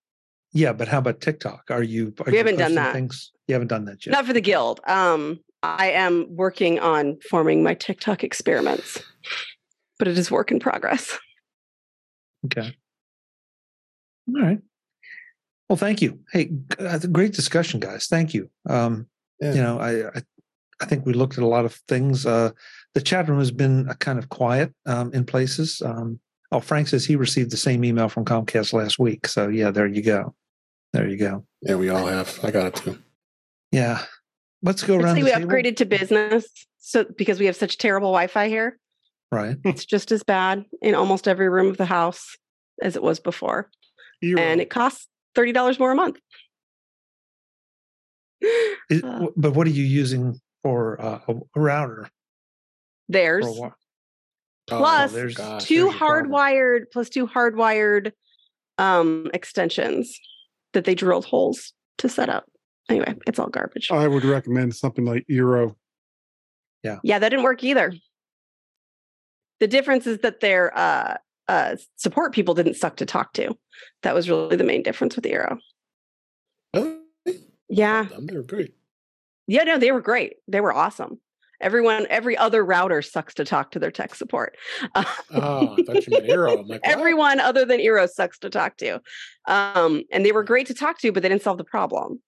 yeah 0.54 0.72
but 0.72 0.88
how 0.88 1.00
about 1.00 1.20
tiktok 1.22 1.64
are 1.70 1.84
you 1.84 2.14
are 2.20 2.26
We 2.28 2.34
you 2.34 2.38
haven't 2.38 2.58
done 2.58 2.76
that. 2.76 2.94
things 2.94 3.32
you 3.48 3.54
haven't 3.54 3.68
done 3.70 3.86
that 3.86 4.06
yet 4.06 4.12
Not 4.14 4.26
for 4.26 4.34
the 4.34 4.42
guild. 4.42 4.80
Um, 4.88 5.40
I 5.64 5.92
am 5.92 6.28
working 6.30 6.80
on 6.80 7.18
forming 7.30 7.64
my 7.64 7.74
TikTok 7.74 8.24
experiments. 8.24 9.02
but 10.00 10.08
it 10.08 10.18
is 10.18 10.30
work 10.32 10.52
in 10.52 10.60
progress. 10.60 11.18
Okay. 12.46 12.76
All 14.28 14.42
right. 14.42 14.60
Well, 15.70 15.78
thank 15.78 16.02
you. 16.02 16.20
Hey, 16.32 16.52
uh, 16.80 17.00
great 17.12 17.34
discussion, 17.34 17.80
guys. 17.80 18.08
Thank 18.08 18.34
you. 18.34 18.50
Um, 18.70 19.08
Yeah. 19.42 19.54
You 19.54 19.62
know, 19.62 19.80
I, 19.80 20.08
I 20.18 20.22
I 20.82 20.86
think 20.86 21.06
we 21.06 21.14
looked 21.14 21.38
at 21.38 21.44
a 21.44 21.48
lot 21.48 21.66
of 21.66 21.76
things. 21.88 22.26
Uh, 22.26 22.52
the 22.94 23.02
chat 23.02 23.30
room 23.30 23.40
has 23.40 23.52
been 23.52 23.88
uh, 23.90 23.94
kind 23.96 24.20
of 24.20 24.28
quiet 24.30 24.74
um, 24.86 25.14
in 25.14 25.24
places. 25.26 25.82
Um, 25.84 26.20
oh, 26.52 26.60
Frank 26.60 26.88
says 26.90 27.06
he 27.06 27.16
received 27.16 27.52
the 27.52 27.58
same 27.58 27.86
email 27.86 28.10
from 28.10 28.26
Comcast 28.26 28.74
last 28.74 29.00
week. 29.00 29.28
So 29.28 29.48
yeah, 29.48 29.72
there 29.72 29.88
you 29.88 30.02
go. 30.02 30.36
There 30.92 31.08
you 31.08 31.18
go. 31.18 31.46
Yeah, 31.62 31.76
we 31.76 31.90
all 31.90 32.06
have. 32.06 32.40
I 32.44 32.52
got 32.52 32.68
it 32.68 32.76
too. 32.76 33.00
Yeah. 33.72 34.04
Let's 34.62 34.84
go 34.84 34.96
around 34.96 35.18
Actually, 35.18 35.22
the 35.22 35.26
we 35.26 35.32
table. 35.32 35.48
upgraded 35.52 35.78
to 35.78 35.86
business, 35.86 36.48
so 36.80 37.06
because 37.18 37.40
we 37.40 37.46
have 37.48 37.56
such 37.56 37.78
terrible 37.78 38.10
Wi-Fi 38.10 38.48
here, 38.48 38.78
Right. 39.32 39.58
it's 39.66 39.86
just 39.86 40.12
as 40.12 40.24
bad 40.24 40.66
in 40.82 40.96
almost 40.96 41.28
every 41.28 41.50
room 41.50 41.68
of 41.68 41.78
the 41.78 41.86
house 41.86 42.38
as 42.82 42.96
it 42.96 43.04
was 43.04 43.20
before, 43.20 43.70
Hero. 44.22 44.40
and 44.42 44.62
it 44.62 44.70
costs 44.70 45.08
thirty 45.36 45.52
dollars 45.52 45.80
more 45.80 45.92
a 45.92 45.96
month. 45.96 46.18
Is- 48.90 49.04
Uh. 49.04 49.28
but 49.38 49.54
what 49.54 49.68
are 49.68 49.72
you 49.72 49.84
using 49.84 50.40
for 50.62 51.02
uh, 51.02 51.20
a, 51.28 51.34
a 51.56 51.60
router? 51.60 52.10
There's 53.10 53.46
For 53.46 53.68
a 53.68 53.76
Plus, 54.68 55.12
Oh, 55.12 55.16
there's- 55.16 55.34
gosh, 55.36 55.64
two 55.66 55.86
there's 55.86 55.96
hardwired 55.96 56.84
plus 56.92 57.10
two 57.10 57.28
hardwired 57.28 58.12
um 58.78 59.30
extensions 59.34 60.18
that 60.74 60.86
they 60.86 60.96
drilled 60.96 61.26
holes 61.26 61.74
to 62.00 62.10
set 62.10 62.30
up. 62.30 62.46
Anyway, 62.90 63.14
it's 63.28 63.40
all 63.40 63.48
garbage. 63.50 63.92
I 63.92 64.08
would 64.08 64.24
recommend 64.26 64.76
something 64.76 65.06
like 65.06 65.26
Eero. 65.30 65.76
Yeah, 66.84 67.00
Yeah, 67.04 67.20
that 67.20 67.30
didn't 67.30 67.44
work 67.44 67.64
either. 67.64 67.94
The 69.60 69.68
difference 69.68 70.06
is 70.08 70.20
that 70.20 70.40
their 70.42 70.76
uh, 70.78 71.16
uh, 71.48 71.76
support 71.96 72.34
people 72.34 72.54
didn't 72.54 72.76
suck 72.76 72.98
to 72.98 73.06
talk 73.06 73.34
to. 73.34 73.58
That 74.04 74.16
was 74.16 74.30
really 74.30 74.56
the 74.56 74.64
main 74.64 74.84
difference 74.84 75.16
with 75.16 75.26
Eero. 75.26 75.58
Really? 76.74 77.00
Yeah, 77.70 78.08
They're 78.20 78.44
great. 78.44 78.74
yeah, 79.48 79.64
no, 79.64 79.78
they 79.78 79.92
were 79.92 80.02
great. 80.02 80.36
They 80.48 80.62
were 80.62 80.74
awesome. 80.74 81.20
Everyone, 81.62 82.06
every 82.10 82.36
other 82.38 82.64
router 82.64 83.02
sucks 83.02 83.34
to 83.36 83.46
talk 83.46 83.72
to 83.72 83.80
their 83.80 83.92
tech 83.92 84.16
support. 84.16 84.58
Oh, 85.36 85.76
I 85.80 85.84
thought 85.84 86.08
you 86.08 86.22
meant. 86.22 86.60
I'm 86.60 86.68
like, 86.68 86.82
everyone 86.84 87.40
other 87.40 87.66
than 87.66 87.80
Eero 87.80 88.08
sucks 88.08 88.38
to 88.40 88.50
talk 88.50 88.78
to. 88.78 89.02
Um, 89.48 90.04
and 90.12 90.26
they 90.26 90.32
were 90.32 90.44
great 90.44 90.68
to 90.68 90.74
talk 90.74 91.00
to, 91.00 91.12
but 91.12 91.24
they 91.24 91.30
didn't 91.30 91.42
solve 91.42 91.58
the 91.58 91.64
problem. 91.64 92.22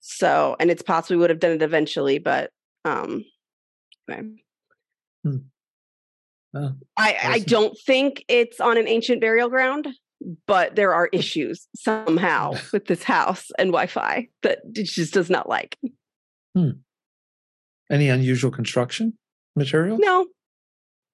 So, 0.00 0.54
and 0.60 0.70
it's 0.70 0.82
possible 0.82 1.16
we 1.16 1.20
would 1.22 1.30
have 1.30 1.40
done 1.40 1.52
it 1.52 1.62
eventually, 1.62 2.18
but 2.18 2.50
um, 2.84 3.24
anyway. 4.08 4.28
Hmm. 5.24 5.36
Oh, 6.58 6.72
I, 6.96 7.16
I 7.22 7.38
don't 7.38 7.78
think 7.86 8.24
it's 8.28 8.58
on 8.60 8.78
an 8.78 8.88
ancient 8.88 9.20
burial 9.20 9.48
ground, 9.48 9.86
but 10.46 10.74
there 10.74 10.92
are 10.92 11.08
issues 11.12 11.68
somehow 11.76 12.54
with 12.72 12.86
this 12.86 13.04
house 13.04 13.46
and 13.58 13.68
Wi-Fi 13.68 14.28
that 14.42 14.58
it 14.74 14.84
just 14.84 15.14
does 15.14 15.30
not 15.30 15.48
like. 15.48 15.78
Hmm. 16.56 16.70
Any 17.90 18.08
unusual 18.08 18.50
construction 18.50 19.16
material? 19.54 19.98
No, 20.00 20.26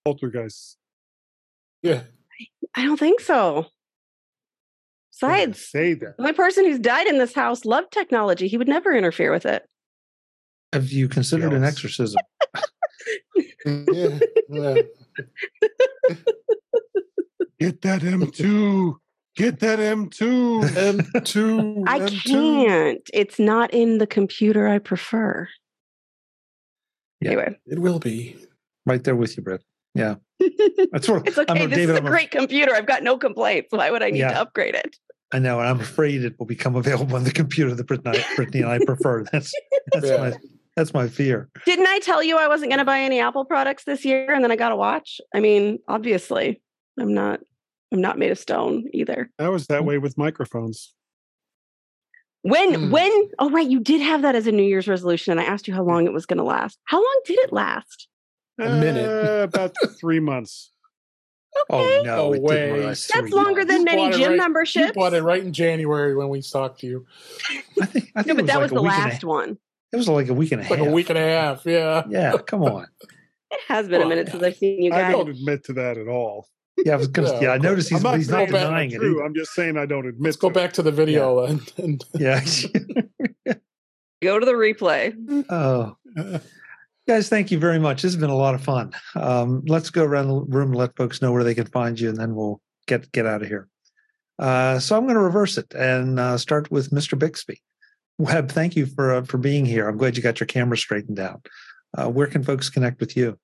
Poltergeist. 0.05 0.77
Yeah. 1.83 2.03
I 2.75 2.85
don't 2.85 2.99
think 2.99 3.21
so. 3.21 3.67
Besides, 5.13 5.69
say 5.69 5.95
that. 5.95 6.17
the 6.17 6.23
only 6.23 6.33
person 6.33 6.65
who's 6.65 6.79
died 6.79 7.07
in 7.07 7.19
this 7.19 7.35
house 7.35 7.65
loved 7.65 7.93
technology. 7.93 8.49
He 8.49 8.57
would 8.57 8.69
never 8.69 8.93
interfere 8.93 9.31
with 9.31 9.47
it. 9.47 9.65
Have 10.73 10.91
you 10.91 11.09
considered 11.09 11.53
an 11.53 11.63
exorcism? 11.63 12.21
yeah. 13.65 14.19
yeah. 14.49 14.75
Get 17.59 17.81
that 17.83 18.03
M2. 18.03 18.97
Get 19.37 19.61
that 19.61 19.79
M2. 19.79 20.63
M2. 20.65 21.85
I 21.87 22.01
M2. 22.01 22.25
can't. 22.25 23.11
It's 23.13 23.39
not 23.39 23.73
in 23.73 23.99
the 23.99 24.07
computer 24.07 24.69
I 24.69 24.79
prefer. 24.79 25.49
Yeah. 27.21 27.31
Anyway, 27.31 27.59
It 27.67 27.79
will 27.79 27.99
be. 27.99 28.37
right 28.87 29.03
there 29.03 29.17
with 29.17 29.37
you, 29.37 29.43
Brett. 29.43 29.61
Yeah. 29.95 30.17
That's 30.93 31.09
what 31.09 31.27
it's 31.27 31.39
okay. 31.39 31.47
I'm 31.49 31.71
this 31.71 31.79
David. 31.79 31.91
is 31.91 31.97
a 31.97 31.97
I'm 32.01 32.07
a- 32.07 32.11
great 32.11 32.31
computer. 32.31 32.75
I've 32.75 32.87
got 32.87 33.03
no 33.03 33.17
complaints. 33.17 33.69
Why 33.71 33.91
would 33.91 34.03
I 34.03 34.11
need 34.11 34.21
to 34.21 34.41
upgrade 34.41 34.75
it? 34.75 34.97
I 35.33 35.39
know, 35.39 35.59
and 35.59 35.69
I'm 35.69 35.81
afraid 35.81 36.23
it 36.25 36.35
will 36.39 36.47
become 36.47 36.77
available 36.77 37.17
on 37.17 37.25
the 37.25 37.33
computer 37.33 37.75
that 37.75 37.87
Brittany, 37.87 38.19
Brittany 38.37 38.61
and 38.63 38.71
I 38.71 38.79
prefer. 38.85 39.25
That's 39.33 39.53
that's 39.93 40.07
Yeah. 40.07 40.17
my 40.19 40.33
that's 40.77 40.93
my 40.95 41.09
fear. 41.09 41.49
Didn't 41.67 41.87
I 41.87 41.99
tell 42.01 42.23
you 42.23 42.37
I 42.37 42.49
wasn't 42.49 42.71
going 42.71 42.79
to 42.81 42.85
buy 42.85 43.01
any 43.01 43.21
Apple 43.21 43.45
products 43.45 43.85
this 43.85 44.05
year, 44.05 44.33
and 44.33 44.43
then 44.43 44.51
I 44.51 44.57
got 44.57 44.73
a 44.73 44.77
watch? 44.77 45.21
I 45.35 45.41
mean, 45.41 45.79
obviously, 45.89 46.61
I'm 46.99 47.15
not. 47.15 47.41
I'm 47.93 48.01
not 48.01 48.19
made 48.19 48.33
of 48.33 48.39
stone 48.39 48.85
either. 48.93 49.31
That 49.39 49.53
was 49.53 49.69
that 49.69 49.85
way 49.85 49.99
with 49.99 50.19
microphones. 50.19 50.93
When 52.43 52.75
Hmm. 52.75 52.91
when 52.91 53.31
oh 53.39 53.51
right, 53.51 53.67
you 53.69 53.81
did 53.81 54.01
have 54.03 54.23
that 54.23 54.35
as 54.35 54.47
a 54.47 54.53
New 54.53 54.65
Year's 54.65 54.89
resolution, 54.89 55.31
and 55.31 55.41
I 55.41 55.45
asked 55.45 55.67
you 55.69 55.75
how 55.75 55.83
long 55.85 56.07
it 56.07 56.13
was 56.13 56.27
going 56.27 56.39
to 56.39 56.45
last. 56.45 56.79
How 56.85 56.99
long 56.99 57.21
did 57.25 57.39
it 57.39 57.53
last? 57.53 58.09
A 58.59 58.69
minute. 58.69 59.09
Uh, 59.09 59.45
about 59.45 59.75
three 60.01 60.21
months. 60.21 60.71
Oh 61.71 62.03
no, 62.05 62.33
No 62.33 62.41
way. 62.41 62.81
That's 62.81 63.07
three 63.07 63.31
longer 63.31 63.61
months. 63.65 63.69
than 63.73 63.79
You 63.81 63.85
many 63.85 64.11
gym 64.11 64.31
right- 64.31 64.37
memberships. 64.39 64.89
You 64.89 64.93
bought 64.93 65.15
it 65.15 65.23
right 65.23 65.43
in 65.43 65.53
January 65.53 66.17
when 66.17 66.29
we 66.29 66.43
talked 66.43 66.81
to 66.81 66.87
you. 66.89 67.07
I 67.81 67.87
think, 67.87 68.11
I 68.17 68.23
think 68.25 68.27
No, 68.27 68.33
it 68.33 68.37
but 68.39 68.47
that 68.47 68.55
like 68.55 68.63
was 68.63 68.71
the 68.73 68.83
week 68.83 68.93
a- 68.93 68.97
last 68.97 69.25
one. 69.25 69.59
It 69.95 69.99
was 69.99 70.09
like 70.09 70.29
a 70.29 70.35
week 70.35 70.51
and 70.51 70.61
a 70.61 70.65
Like 70.65 70.71
half. 70.71 70.79
Like 70.81 70.89
a 70.89 70.93
week 70.93 71.09
and 71.11 71.19
a 71.19 71.23
half. 71.23 71.65
Yeah. 71.65 72.03
Yeah, 72.09 72.37
come 72.39 72.63
on. 72.65 72.87
It 73.53 73.61
has 73.69 73.87
been 73.89 74.03
a 74.03 74.07
minute 74.07 74.29
since 74.29 74.43
I've 74.43 74.57
seen 74.57 74.83
you 74.83 74.93
I 74.93 75.13
don't 75.13 75.29
admit 75.31 75.63
to 75.67 75.73
that 75.75 75.97
at 75.97 76.09
all. 76.09 76.49
Yeah, 76.85 76.95
I 76.95 76.97
was 76.97 77.07
gonna. 77.07 77.29
Yeah, 77.35 77.41
Yeah, 77.43 77.51
I 77.51 77.59
noticed 77.59 77.89
he's, 77.91 78.03
not 78.03 78.17
he's 78.17 78.29
not 78.29 78.49
saying 78.49 78.51
denying 78.51 78.91
it. 78.91 78.97
either. 78.97 79.23
I'm 79.25 79.35
just 79.35 79.53
saying 79.53 79.77
I 79.79 79.87
don't 79.87 80.07
admit. 80.09 80.25
Let's 80.25 80.37
go 80.37 80.49
to 80.49 80.55
back 80.55 80.73
to 80.73 80.83
the 80.83 80.91
video 80.91 81.45
and, 81.45 81.61
and 81.79 82.05
Yeah. 82.19 82.41
Go 84.23 84.41
to 84.41 84.47
the 84.47 84.53
replay. 84.53 85.15
oh, 85.51 85.97
guys, 87.07 87.29
thank 87.29 87.53
you 87.53 87.59
very 87.59 87.79
much. 87.79 88.03
This 88.03 88.13
has 88.13 88.21
been 88.21 88.31
a 88.31 88.37
lot 88.37 88.55
of 88.57 88.65
fun. 88.65 88.93
Um, 89.15 89.63
let's 89.67 89.91
go 89.91 90.03
around 90.03 90.27
the 90.29 90.35
room 90.35 90.71
and 90.71 90.77
let 90.77 90.97
folks 90.97 91.23
know 91.23 91.31
where 91.31 91.45
they 91.45 91.55
can 91.55 91.67
find 91.67 92.01
you, 92.01 92.09
and 92.09 92.19
then 92.19 92.35
we'll 92.35 92.61
get 92.89 93.13
get 93.13 93.27
out 93.27 93.43
of 93.43 93.49
here. 93.49 93.69
Uh, 94.39 94.81
so 94.81 94.97
I'm 94.97 95.05
going 95.05 95.15
to 95.15 95.21
reverse 95.21 95.59
it 95.59 95.73
and 95.75 96.19
uh, 96.19 96.37
start 96.39 96.69
with 96.71 96.91
Mr. 96.91 97.17
Bixby. 97.17 97.63
Web, 98.19 98.51
thank 98.51 98.77
you 98.77 98.87
for 98.87 99.13
uh, 99.13 99.23
for 99.23 99.39
being 99.39 99.65
here. 99.65 99.89
I'm 99.89 99.97
glad 99.97 100.17
you 100.17 100.23
got 100.23 100.41
your 100.41 100.47
camera 100.47 100.77
straightened 100.77 101.19
out. 101.19 101.47
Uh, 101.97 102.09
where 102.09 102.27
can 102.27 102.43
folks 102.43 102.71
connect 102.71 103.01
with 103.01 103.17
you? 103.17 103.39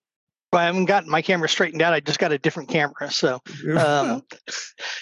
I 0.52 0.64
haven't 0.64 0.86
gotten 0.86 1.08
my 1.08 1.22
camera 1.22 1.48
straightened 1.48 1.80
out. 1.80 1.92
I 1.92 2.00
just 2.00 2.18
got 2.18 2.32
a 2.32 2.38
different 2.38 2.70
camera. 2.70 3.10
So 3.10 3.40
um, 3.76 4.22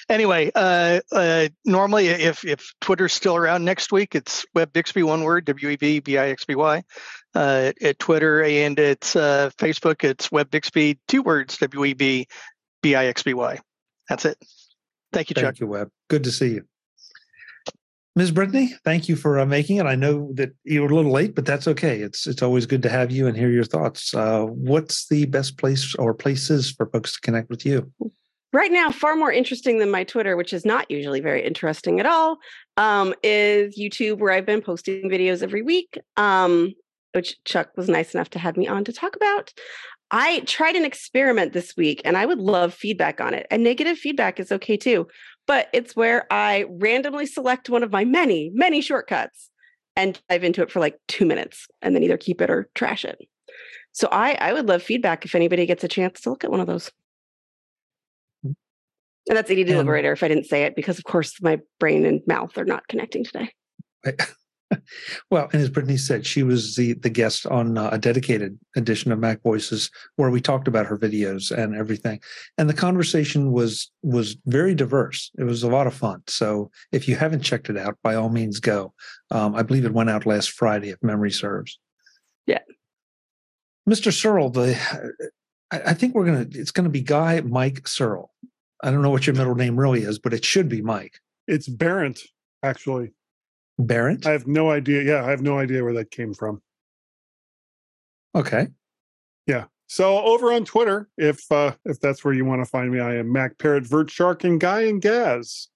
anyway, 0.09 0.51
uh, 0.55 1.01
uh, 1.11 1.49
normally 1.65 2.09
if 2.09 2.45
if 2.45 2.73
Twitter's 2.81 3.13
still 3.13 3.37
around 3.37 3.65
next 3.65 3.93
week, 3.93 4.15
it's 4.15 4.45
Web 4.55 4.73
Bixby, 4.73 5.03
one 5.03 5.23
word, 5.23 5.47
W 5.47 5.69
E 5.71 5.77
B 5.77 6.01
B 6.01 6.19
I 6.19 6.29
X 6.29 6.45
B 6.45 6.55
Y. 6.55 6.83
Uh, 7.35 7.73
at 7.83 7.99
Twitter 7.99 8.43
and 8.43 8.79
it's 8.79 9.15
uh, 9.15 9.51
Facebook, 9.59 10.03
it's 10.03 10.33
Web 10.33 10.51
Bixby, 10.51 10.99
two 11.09 11.23
words, 11.23 11.59
W 11.59 11.85
E 11.85 11.95
B 11.95 12.27
B 12.83 12.95
I 12.95 13.07
X 13.07 13.23
B 13.23 13.35
Y. 13.35 13.59
That's 14.09 14.25
it. 14.25 14.39
Thank 15.13 15.31
you, 15.31 15.35
Chuck. 15.35 15.45
Thank 15.45 15.61
you, 15.61 15.67
Web. 15.67 15.91
Good 16.09 16.25
to 16.25 16.33
see 16.33 16.55
you. 16.55 16.65
Ms. 18.19 18.33
Brittany, 18.33 18.75
thank 18.83 19.09
you 19.09 19.15
for 19.15 19.39
uh, 19.39 19.47
making 19.47 19.77
it. 19.77 19.87
I 19.87 19.95
know 19.95 20.33
that 20.35 20.51
you 20.65 20.83
were 20.83 20.89
a 20.89 20.95
little 20.95 21.13
late, 21.13 21.37
but 21.37 21.47
that's 21.47 21.69
okay. 21.69 22.01
It's 22.01 22.27
it's 22.27 22.43
always 22.43 22.67
good 22.67 22.83
to 22.83 22.89
have 22.89 23.13
you 23.13 23.29
and 23.29 23.37
hear 23.37 23.49
your 23.49 23.63
thoughts. 23.63 24.13
Uh, 24.13 24.43
what's 24.43 25.07
the 25.07 25.27
best 25.27 25.57
place 25.57 25.95
or 25.95 26.13
places 26.15 26.73
for 26.73 26.87
folks 26.87 27.15
to 27.15 27.21
connect 27.21 27.49
with 27.49 27.65
you? 27.65 27.93
right 28.53 28.73
now 28.73 28.91
far 28.91 29.15
more 29.15 29.31
interesting 29.31 29.79
than 29.79 29.91
my 29.91 30.03
twitter 30.03 30.35
which 30.35 30.55
is 30.55 30.65
not 30.65 30.91
usually 30.91 31.21
very 31.21 31.45
interesting 31.45 32.01
at 32.01 32.07
all 32.07 32.39
um, 32.79 33.13
is 33.23 33.79
youtube 33.79 34.17
where 34.17 34.33
i've 34.33 34.47
been 34.47 34.63
posting 34.63 35.11
videos 35.11 35.43
every 35.43 35.61
week 35.61 35.99
um, 36.17 36.73
which 37.13 37.37
chuck 37.45 37.69
was 37.77 37.91
nice 37.91 38.15
enough 38.15 38.31
to 38.31 38.39
have 38.39 38.57
me 38.57 38.67
on 38.67 38.85
to 38.85 38.93
talk 38.93 39.15
about 39.17 39.53
i 40.11 40.41
tried 40.47 40.77
an 40.77 40.85
experiment 40.87 41.53
this 41.53 41.77
week 41.77 42.01
and 42.07 42.17
i 42.17 42.25
would 42.25 42.39
love 42.39 42.73
feedback 42.73 43.21
on 43.21 43.35
it 43.35 43.47
and 43.51 43.63
negative 43.63 43.99
feedback 43.99 44.41
is 44.41 44.51
okay 44.51 44.79
too 44.79 45.07
but 45.49 45.69
it's 45.73 45.97
where 45.97 46.33
i 46.33 46.65
randomly 46.69 47.27
select 47.27 47.69
one 47.69 47.83
of 47.83 47.91
my 47.91 48.05
many 48.05 48.53
many 48.55 48.81
shortcuts 48.81 49.51
and 49.97 50.21
dive 50.29 50.45
into 50.45 50.63
it 50.63 50.71
for 50.71 50.79
like 50.79 50.97
two 51.09 51.27
minutes 51.27 51.67
and 51.83 51.93
then 51.95 52.05
either 52.05 52.17
keep 52.17 52.41
it 52.41 52.49
or 52.51 52.71
trash 52.77 53.05
it. 53.05 53.19
So 53.91 54.09
i 54.13 54.35
i 54.35 54.53
would 54.53 54.69
love 54.69 54.83
feedback 54.83 55.25
if 55.25 55.35
anybody 55.35 55.67
gets 55.67 55.83
a 55.83 55.89
chance 55.89 56.21
to 56.21 56.31
look 56.31 56.45
at 56.45 56.53
one 56.53 56.61
of 56.61 56.69
those. 56.69 56.93
Mm. 58.47 58.55
And 59.29 59.37
that's 59.37 59.51
And- 59.51 59.59
Deliberator 59.59 60.07
um 60.07 60.13
if 60.13 60.23
I 60.23 60.29
didn't 60.29 60.47
say 60.47 60.63
it, 60.63 60.77
because 60.77 60.99
of 60.99 61.05
course 61.05 61.43
my 61.43 61.59
brain 61.81 62.07
and 62.07 62.21
mouth 62.29 62.57
are 62.57 62.65
not 62.65 62.87
connecting 62.87 63.25
today. 63.25 63.51
well, 65.31 65.49
and 65.53 65.63
as 65.63 65.71
Brittany 65.71 65.97
said, 65.97 66.27
she 66.27 66.43
was 66.43 66.77
the 66.77 66.95
the 66.95 67.11
guest 67.11 67.47
on 67.47 67.79
uh, 67.79 67.89
a 67.93 67.99
dedicated 67.99 68.59
edition 68.77 69.13
of 69.13 69.19
Mac 69.19 69.43
Voices 69.43 69.91
where 70.17 70.31
we 70.31 70.41
talked 70.41 70.69
about 70.69 70.87
her 70.87 70.99
videos 70.99 71.51
and 71.51 71.75
everything, 71.75 72.21
and 72.59 72.69
the 72.69 72.75
conversation 72.75 73.53
was 73.53 73.91
was 74.03 74.37
very 74.47 74.75
diverse. 74.75 75.31
It 75.39 75.45
was 75.45 75.63
a 75.63 75.69
lot 75.69 75.87
of 75.87 75.95
fun. 75.95 76.23
So 76.27 76.71
if 76.93 77.09
you 77.09 77.17
haven't 77.17 77.43
checked 77.43 77.71
it 77.71 77.77
out, 77.77 77.99
by 78.03 78.15
all 78.15 78.29
means 78.29 78.61
go. 78.61 78.93
Um, 79.31 79.55
I 79.55 79.63
believe 79.63 79.85
it 79.85 79.95
went 79.95 80.11
out 80.11 80.27
last 80.27 80.51
Friday, 80.51 80.91
if 80.91 81.03
memory 81.03 81.31
serves. 81.31 81.79
Yeah. 82.47 82.61
Mr. 83.89 84.13
Serle, 84.13 84.51
the 84.51 84.79
I, 85.71 85.81
I 85.87 85.95
think 85.95 86.15
we're 86.15 86.27
gonna. 86.27 86.47
It's 86.53 86.71
gonna 86.71 86.89
be 86.89 87.03
Guy 87.03 87.41
Mike 87.41 87.87
Serle. 87.87 88.31
I 88.83 88.91
don't 88.91 89.03
know 89.03 89.11
what 89.11 89.27
your 89.27 89.35
middle 89.35 89.55
name 89.55 89.79
really 89.79 90.03
is, 90.03 90.19
but 90.19 90.33
it 90.33 90.45
should 90.45 90.69
be 90.69 90.83
Mike. 90.83 91.19
It's 91.47 91.69
Barrett, 91.69 92.21
actually. 92.63 93.13
Barrett. 93.79 94.27
I 94.27 94.33
have 94.33 94.47
no 94.47 94.71
idea. 94.71 95.03
Yeah, 95.03 95.25
I 95.25 95.31
have 95.31 95.43
no 95.43 95.59
idea 95.59 95.85
where 95.85 95.95
that 95.95 96.11
came 96.11 96.35
from. 96.35 96.61
Okay. 98.35 98.69
Yeah. 99.47 99.65
So 99.87 100.19
over 100.23 100.53
on 100.53 100.65
Twitter, 100.65 101.09
if 101.17 101.41
uh 101.51 101.73
if 101.85 102.01
that's 102.01 102.25
where 102.25 102.35
you 102.35 102.45
want 102.45 102.63
to 102.63 102.71
find 102.71 102.91
me, 102.91 103.01
I 103.01 103.17
am 103.17 103.33
Mac 103.33 103.59
Parrot, 103.59 103.87
Vert 103.87 104.11
Shark, 104.11 104.45
and 104.45 104.61
Guy 104.61 104.83
and 104.83 105.01
Gaz 105.01 105.69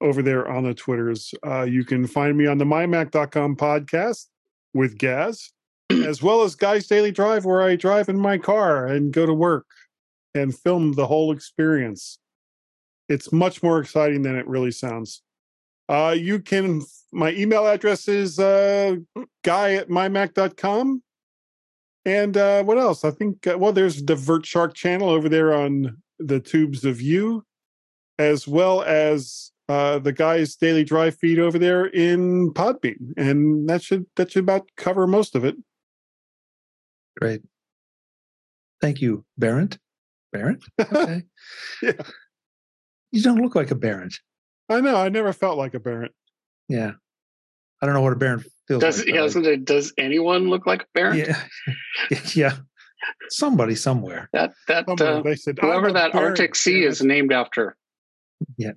over 0.00 0.22
there 0.22 0.48
on 0.48 0.64
the 0.64 0.74
Twitters. 0.74 1.34
Uh 1.46 1.62
you 1.62 1.84
can 1.84 2.06
find 2.06 2.36
me 2.36 2.46
on 2.46 2.58
the 2.58 2.64
mymac.com 2.64 3.56
podcast 3.56 4.26
with 4.72 4.96
Gaz, 4.96 5.50
as 5.90 6.22
well 6.22 6.42
as 6.42 6.54
Guy's 6.54 6.86
Daily 6.86 7.10
Drive, 7.10 7.44
where 7.44 7.62
I 7.62 7.76
drive 7.76 8.08
in 8.08 8.18
my 8.18 8.38
car 8.38 8.86
and 8.86 9.12
go 9.12 9.26
to 9.26 9.34
work 9.34 9.66
and 10.34 10.56
film 10.56 10.92
the 10.92 11.06
whole 11.06 11.32
experience. 11.32 12.18
It's 13.08 13.32
much 13.32 13.62
more 13.62 13.80
exciting 13.80 14.22
than 14.22 14.36
it 14.36 14.46
really 14.46 14.70
sounds. 14.70 15.22
Uh 15.90 16.14
you 16.16 16.38
can 16.38 16.82
my 17.12 17.32
email 17.32 17.66
address 17.66 18.08
is 18.08 18.38
uh 18.38 18.96
guy 19.44 19.74
at 19.74 19.88
mymac.com. 19.88 21.02
And 22.06 22.36
uh, 22.36 22.62
what 22.62 22.78
else? 22.78 23.04
I 23.04 23.10
think, 23.10 23.46
uh, 23.46 23.58
well, 23.58 23.72
there's 23.72 24.02
the 24.02 24.14
Vert 24.16 24.46
Shark 24.46 24.72
channel 24.74 25.10
over 25.10 25.28
there 25.28 25.52
on 25.52 25.98
the 26.18 26.40
Tubes 26.40 26.84
of 26.84 27.00
You, 27.00 27.44
as 28.18 28.48
well 28.48 28.82
as 28.82 29.52
uh, 29.68 29.98
the 29.98 30.12
guy's 30.12 30.56
daily 30.56 30.82
drive 30.82 31.16
feed 31.16 31.38
over 31.38 31.58
there 31.58 31.86
in 31.86 32.52
Podbean, 32.54 33.12
and 33.16 33.68
that 33.68 33.82
should 33.82 34.06
that 34.16 34.32
should 34.32 34.44
about 34.44 34.68
cover 34.76 35.06
most 35.06 35.36
of 35.36 35.44
it. 35.44 35.56
Great. 37.20 37.42
Thank 38.80 39.00
you, 39.00 39.24
Barrett. 39.38 39.78
Barrett. 40.32 40.62
Okay. 40.80 41.22
Yeah. 41.82 41.92
You 43.12 43.22
don't 43.22 43.40
look 43.42 43.54
like 43.54 43.70
a 43.70 43.74
Barrett. 43.74 44.14
I 44.70 44.80
know. 44.80 44.96
I 44.96 45.08
never 45.08 45.32
felt 45.32 45.58
like 45.58 45.74
a 45.74 45.80
Baron. 45.80 46.10
Yeah. 46.68 46.92
I 47.82 47.86
don't 47.86 47.94
know 47.94 48.00
what 48.02 48.12
a 48.12 48.16
Baron 48.16 48.44
feels 48.68 48.80
Does 48.82 48.98
like. 48.98 49.08
yeah, 49.08 49.14
but 49.14 49.20
I- 49.22 49.24
isn't 49.26 49.46
it, 49.46 49.64
does 49.64 49.92
anyone 49.98 50.48
look 50.48 50.66
like 50.66 50.82
a 50.82 50.86
Baron? 50.94 51.18
yeah. 51.18 51.42
yeah. 52.34 52.56
Somebody 53.30 53.74
somewhere. 53.74 54.28
That 54.32 54.52
that 54.68 54.84
Somewhere 54.86 55.16
uh, 55.16 55.22
they 55.22 55.34
said 55.36 55.58
whoever 55.58 55.90
that 55.92 56.12
Barrett." 56.12 56.28
Arctic 56.30 56.54
Sea 56.54 56.82
Yeah, 56.82 56.88
is 56.88 57.02
named 57.02 57.32
after. 57.32 57.76
Yeah. 58.58 58.72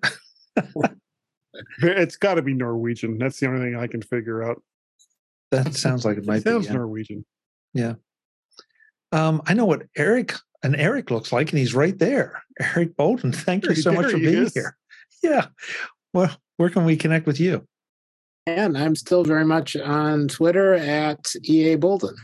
It's 1.82 2.16
got 2.18 2.36
to 2.36 2.42
be 2.42 2.54
Norwegian. 2.54 3.18
That's 3.18 3.40
the 3.40 3.48
only 3.48 3.62
thing 3.62 3.76
I 3.76 3.88
can 3.88 4.02
figure 4.02 4.44
out. 4.44 4.62
That 5.52 5.76
sounds 5.76 6.04
like 6.04 6.18
it 6.18 6.26
might 6.26 6.38
It 6.38 6.44
sounds 6.46 6.66
be. 6.66 6.74
yeah. 6.74 6.78
Norwegian. 6.80 7.26
Um, 9.12 9.42
I 9.46 9.54
know 9.54 9.66
what 9.66 9.84
Eric 9.96 10.34
and 10.64 10.76
Eric 10.76 11.12
looks 11.12 11.32
like, 11.32 11.52
and 11.52 11.60
he's 11.60 11.76
right 11.76 11.96
there. 12.00 12.42
Eric 12.60 12.96
Bolden. 12.98 13.32
Thank 13.32 13.66
you 13.66 13.74
There- 13.76 13.84
so 13.84 13.92
much 13.94 14.10
for 14.12 14.18
being 14.18 14.46
is. 14.46 14.54
here. 14.56 14.76
Yeah. 15.24 15.48
Well, 16.14 16.36
where 16.58 16.70
can 16.70 16.86
we 16.86 16.98
connect 16.98 17.26
with 17.26 17.40
you? 17.40 17.66
And 18.46 18.78
I'm 18.78 18.96
still 18.96 19.24
very 19.24 19.46
much 19.46 19.78
on 19.78 20.28
Twitter 20.28 20.74
at 20.74 21.34
EA 21.44 21.76
Bolden. 21.76 22.16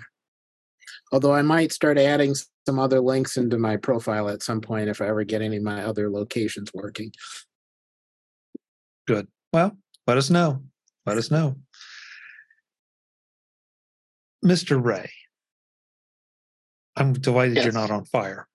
Although 1.11 1.33
I 1.33 1.41
might 1.41 1.71
start 1.71 1.97
adding 1.97 2.35
some 2.67 2.77
other 2.77 2.99
links 2.99 3.37
into 3.37 3.57
my 3.57 3.77
profile 3.77 4.29
at 4.29 4.43
some 4.43 4.61
point 4.61 4.89
if 4.89 5.01
I 5.01 5.07
ever 5.07 5.23
get 5.23 5.41
any 5.41 5.57
of 5.57 5.63
my 5.63 5.83
other 5.83 6.09
locations 6.09 6.71
working. 6.73 7.11
Good. 9.07 9.27
Well, 9.53 9.75
let 10.05 10.17
us 10.17 10.29
know. 10.29 10.61
Let 11.05 11.17
us 11.17 11.31
know. 11.31 11.55
Mr. 14.45 14.83
Rea, 14.83 15.09
I'm 16.95 17.13
delighted 17.13 17.63
you're 17.63 17.71
not 17.71 17.91
on 17.91 18.05
fire. 18.05 18.47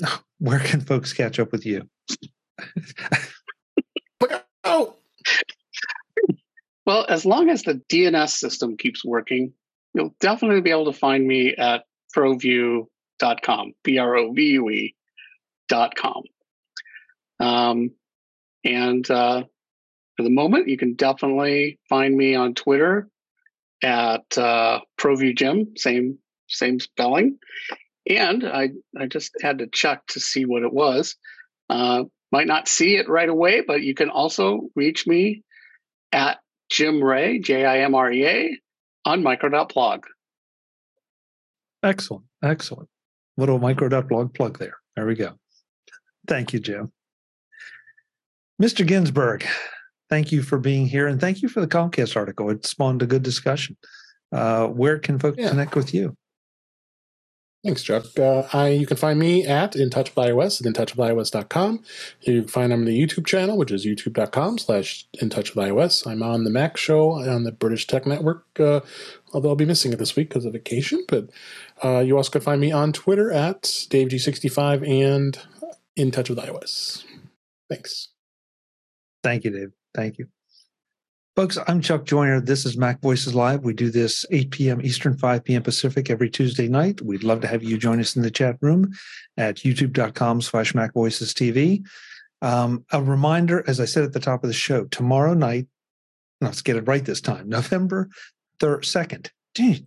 Where 0.38 0.60
can 0.60 0.80
folks 0.80 1.12
catch 1.12 1.38
up 1.38 1.52
with 1.52 1.66
you? 1.66 1.88
Oh, 4.64 4.94
Well, 6.84 7.06
as 7.08 7.24
long 7.24 7.48
as 7.48 7.62
the 7.62 7.80
DNS 7.90 8.28
system 8.28 8.76
keeps 8.76 9.04
working, 9.04 9.52
you'll 9.94 10.14
definitely 10.20 10.62
be 10.62 10.70
able 10.70 10.92
to 10.92 10.98
find 10.98 11.26
me 11.26 11.54
at 11.56 11.84
provue.com, 12.16 13.72
B 13.84 13.98
R 13.98 14.16
O 14.16 14.32
V 14.32 14.42
U 14.42 14.70
E 14.70 14.94
dot 15.68 15.94
com. 15.94 16.22
Um, 17.38 17.90
and 18.64 19.08
uh, 19.10 19.44
for 20.16 20.22
the 20.22 20.30
moment, 20.30 20.68
you 20.68 20.76
can 20.76 20.94
definitely 20.94 21.78
find 21.88 22.16
me 22.16 22.34
on 22.34 22.54
Twitter 22.54 23.08
at 23.82 24.38
uh, 24.38 24.80
same 25.76 26.18
same 26.48 26.80
spelling. 26.80 27.38
And 28.08 28.44
I 28.44 28.70
I 28.98 29.06
just 29.06 29.32
had 29.40 29.58
to 29.58 29.66
check 29.66 30.06
to 30.08 30.20
see 30.20 30.44
what 30.44 30.62
it 30.62 30.72
was. 30.72 31.16
Uh, 31.70 32.04
might 32.30 32.46
not 32.46 32.68
see 32.68 32.96
it 32.96 33.08
right 33.08 33.28
away, 33.28 33.60
but 33.60 33.82
you 33.82 33.94
can 33.94 34.10
also 34.10 34.68
reach 34.74 35.06
me 35.06 35.42
at 36.12 36.38
Jim 36.72 37.04
Rea, 37.04 37.38
J 37.38 37.66
I 37.66 37.80
M 37.80 37.94
R 37.94 38.10
E 38.10 38.26
A, 38.26 38.58
on 39.04 39.22
micro.blog. 39.22 40.04
Excellent. 41.82 42.24
Excellent. 42.42 42.88
Little 43.36 43.58
micro.blog 43.58 44.32
plug 44.34 44.58
there. 44.58 44.76
There 44.96 45.06
we 45.06 45.14
go. 45.14 45.34
Thank 46.26 46.52
you, 46.52 46.60
Jim. 46.60 46.92
Mr. 48.60 48.86
Ginsburg, 48.86 49.44
thank 50.08 50.32
you 50.32 50.42
for 50.42 50.58
being 50.58 50.86
here 50.86 51.08
and 51.08 51.20
thank 51.20 51.42
you 51.42 51.48
for 51.48 51.60
the 51.60 51.66
Comcast 51.66 52.16
article. 52.16 52.48
It 52.50 52.64
spawned 52.64 53.02
a 53.02 53.06
good 53.06 53.22
discussion. 53.22 53.76
Uh, 54.30 54.68
where 54.68 54.98
can 54.98 55.18
folks 55.18 55.38
Yeah. 55.38 55.50
connect 55.50 55.74
with 55.74 55.92
you? 55.92 56.16
Thanks, 57.64 57.84
Chuck. 57.84 58.18
Uh, 58.18 58.42
I, 58.52 58.70
you 58.70 58.86
can 58.88 58.96
find 58.96 59.20
me 59.20 59.46
at 59.46 59.76
In 59.76 59.88
Touch 59.88 60.14
with 60.16 60.26
iOS 60.26 60.60
at 60.60 60.72
intouchwithios.com. 60.72 61.84
You 62.22 62.40
can 62.40 62.48
find 62.48 62.72
on 62.72 62.84
the 62.84 63.00
YouTube 63.00 63.24
channel, 63.24 63.56
which 63.56 63.70
is 63.70 63.86
youtube.com 63.86 64.58
slash 64.58 65.06
In 65.20 65.30
Touch 65.30 65.54
with 65.54 65.64
iOS. 65.68 66.04
I'm 66.04 66.24
on 66.24 66.42
the 66.42 66.50
Mac 66.50 66.76
Show 66.76 67.12
on 67.12 67.44
the 67.44 67.52
British 67.52 67.86
Tech 67.86 68.04
Network, 68.04 68.44
uh, 68.58 68.80
although 69.32 69.50
I'll 69.50 69.54
be 69.54 69.64
missing 69.64 69.92
it 69.92 70.00
this 70.00 70.16
week 70.16 70.28
because 70.28 70.44
of 70.44 70.54
vacation. 70.54 71.04
But 71.06 71.30
uh, 71.84 72.00
you 72.00 72.16
also 72.16 72.32
can 72.32 72.40
find 72.40 72.60
me 72.60 72.72
on 72.72 72.92
Twitter 72.92 73.30
at 73.30 73.62
DaveG65 73.62 74.88
and 74.88 75.38
In 75.94 76.10
Touch 76.10 76.30
with 76.30 76.40
iOS. 76.40 77.04
Thanks. 77.70 78.08
Thank 79.22 79.44
you, 79.44 79.52
Dave. 79.52 79.72
Thank 79.94 80.18
you. 80.18 80.26
Folks, 81.34 81.56
I'm 81.66 81.80
Chuck 81.80 82.04
Joyner. 82.04 82.42
This 82.42 82.66
is 82.66 82.76
Mac 82.76 83.00
Voices 83.00 83.34
Live. 83.34 83.64
We 83.64 83.72
do 83.72 83.90
this 83.90 84.26
8 84.30 84.50
p.m. 84.50 84.82
Eastern, 84.82 85.16
5 85.16 85.42
p.m. 85.42 85.62
Pacific 85.62 86.10
every 86.10 86.28
Tuesday 86.28 86.68
night. 86.68 87.00
We'd 87.00 87.24
love 87.24 87.40
to 87.40 87.46
have 87.46 87.62
you 87.62 87.78
join 87.78 88.00
us 88.00 88.16
in 88.16 88.20
the 88.20 88.30
chat 88.30 88.58
room 88.60 88.92
at 89.38 89.56
youtube.com 89.56 90.42
slash 90.42 90.74
Mac 90.74 90.92
Voices 90.92 91.32
TV. 91.32 91.86
Um, 92.42 92.84
a 92.92 93.02
reminder, 93.02 93.64
as 93.66 93.80
I 93.80 93.86
said 93.86 94.04
at 94.04 94.12
the 94.12 94.20
top 94.20 94.44
of 94.44 94.48
the 94.48 94.54
show, 94.54 94.84
tomorrow 94.84 95.32
night, 95.32 95.68
let's 96.42 96.60
get 96.60 96.76
it 96.76 96.86
right 96.86 97.02
this 97.02 97.22
time, 97.22 97.48
November 97.48 98.10
3rd, 98.60 98.80
2nd. 98.80 99.30
Gee, 99.54 99.86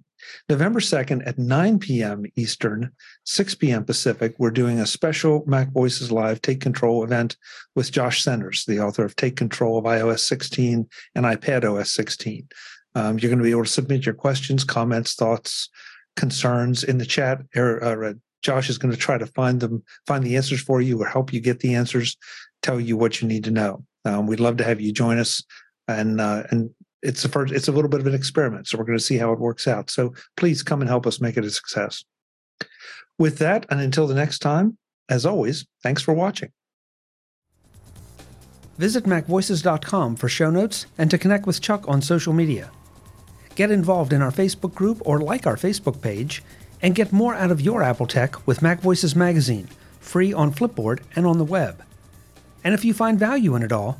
November 0.49 0.79
2nd 0.79 1.27
at 1.27 1.38
9 1.38 1.79
p.m. 1.79 2.25
Eastern, 2.35 2.91
6 3.25 3.55
p.m. 3.55 3.83
Pacific, 3.83 4.35
we're 4.38 4.51
doing 4.51 4.79
a 4.79 4.85
special 4.85 5.43
Mac 5.45 5.71
Voices 5.71 6.11
Live 6.11 6.41
Take 6.41 6.61
Control 6.61 7.03
event 7.03 7.38
with 7.75 7.91
Josh 7.91 8.23
Centers, 8.23 8.65
the 8.65 8.79
author 8.79 9.03
of 9.03 9.15
Take 9.15 9.35
Control 9.35 9.77
of 9.77 9.85
iOS 9.85 10.19
16 10.19 10.88
and 11.15 11.25
iPad 11.25 11.63
OS 11.63 11.91
16. 11.93 12.47
Um, 12.95 13.19
you're 13.19 13.29
going 13.29 13.39
to 13.39 13.43
be 13.43 13.51
able 13.51 13.65
to 13.65 13.69
submit 13.69 14.05
your 14.05 14.15
questions, 14.15 14.63
comments, 14.63 15.15
thoughts, 15.15 15.69
concerns 16.15 16.83
in 16.83 16.97
the 16.97 17.05
chat. 17.05 17.41
Uh, 17.55 18.13
Josh 18.41 18.69
is 18.69 18.77
going 18.77 18.93
to 18.93 18.99
try 18.99 19.17
to 19.17 19.25
find 19.25 19.59
them, 19.59 19.83
find 20.07 20.23
the 20.23 20.38
answers 20.38 20.61
for 20.61 20.81
you, 20.81 21.01
or 21.01 21.07
help 21.07 21.33
you 21.33 21.41
get 21.41 21.59
the 21.59 21.75
answers, 21.75 22.15
tell 22.61 22.79
you 22.79 22.95
what 22.95 23.21
you 23.21 23.27
need 23.27 23.43
to 23.45 23.51
know. 23.51 23.83
Um, 24.05 24.27
we'd 24.27 24.39
love 24.39 24.57
to 24.57 24.63
have 24.63 24.79
you 24.79 24.93
join 24.93 25.17
us, 25.17 25.43
and 25.88 26.21
uh, 26.21 26.43
and 26.51 26.69
it's 27.05 27.23
a 27.23 27.29
first, 27.29 27.53
it's 27.53 27.67
a 27.67 27.71
little 27.71 27.89
bit 27.89 27.99
of 27.99 28.07
an 28.07 28.15
experiment, 28.15 28.67
so 28.67 28.77
we're 28.77 28.85
going 28.85 28.97
to 28.97 29.03
see 29.03 29.17
how 29.17 29.31
it 29.31 29.39
works 29.39 29.67
out. 29.67 29.89
So 29.89 30.13
please 30.35 30.63
come 30.63 30.81
and 30.81 30.89
help 30.89 31.05
us 31.05 31.21
make 31.21 31.37
it 31.37 31.45
a 31.45 31.51
success. 31.51 32.03
With 33.17 33.37
that, 33.37 33.65
and 33.69 33.79
until 33.79 34.08
the 34.08 34.15
next 34.15 34.39
time, 34.39 34.77
as 35.08 35.25
always, 35.25 35.65
thanks 35.83 36.01
for 36.01 36.13
watching. 36.13 36.51
Visit 38.77 39.06
MacVoices.com 39.06 40.17
for 40.17 40.27
show 40.27 40.49
notes 40.49 40.87
and 40.97 41.10
to 41.10 41.17
connect 41.17 41.45
with 41.45 41.62
Chuck 41.62 41.87
on 41.87 42.01
social 42.01 42.33
media. 42.33 42.71
Get 43.56 43.71
involved 43.71 44.12
in 44.12 44.21
our 44.21 44.31
Facebook 44.31 44.73
group 44.73 45.01
or 45.06 45.19
like 45.19 45.47
our 45.47 45.56
Facebook 45.56 46.01
page, 46.01 46.43
and 46.81 46.93
get 46.93 47.13
more 47.13 47.33
out 47.33 47.51
of 47.51 47.62
your 47.62 47.81
Apple 47.81 48.06
tech 48.06 48.45
with 48.45 48.62
Mac 48.62 48.81
Voices 48.81 49.15
Magazine, 49.15 49.69
free 50.01 50.33
on 50.33 50.51
Flipboard 50.51 51.01
and 51.15 51.25
on 51.25 51.37
the 51.37 51.45
web. 51.45 51.81
And 52.65 52.73
if 52.73 52.83
you 52.83 52.93
find 52.93 53.17
value 53.17 53.56
in 53.56 53.63
it 53.63 53.71
all, 53.71 53.99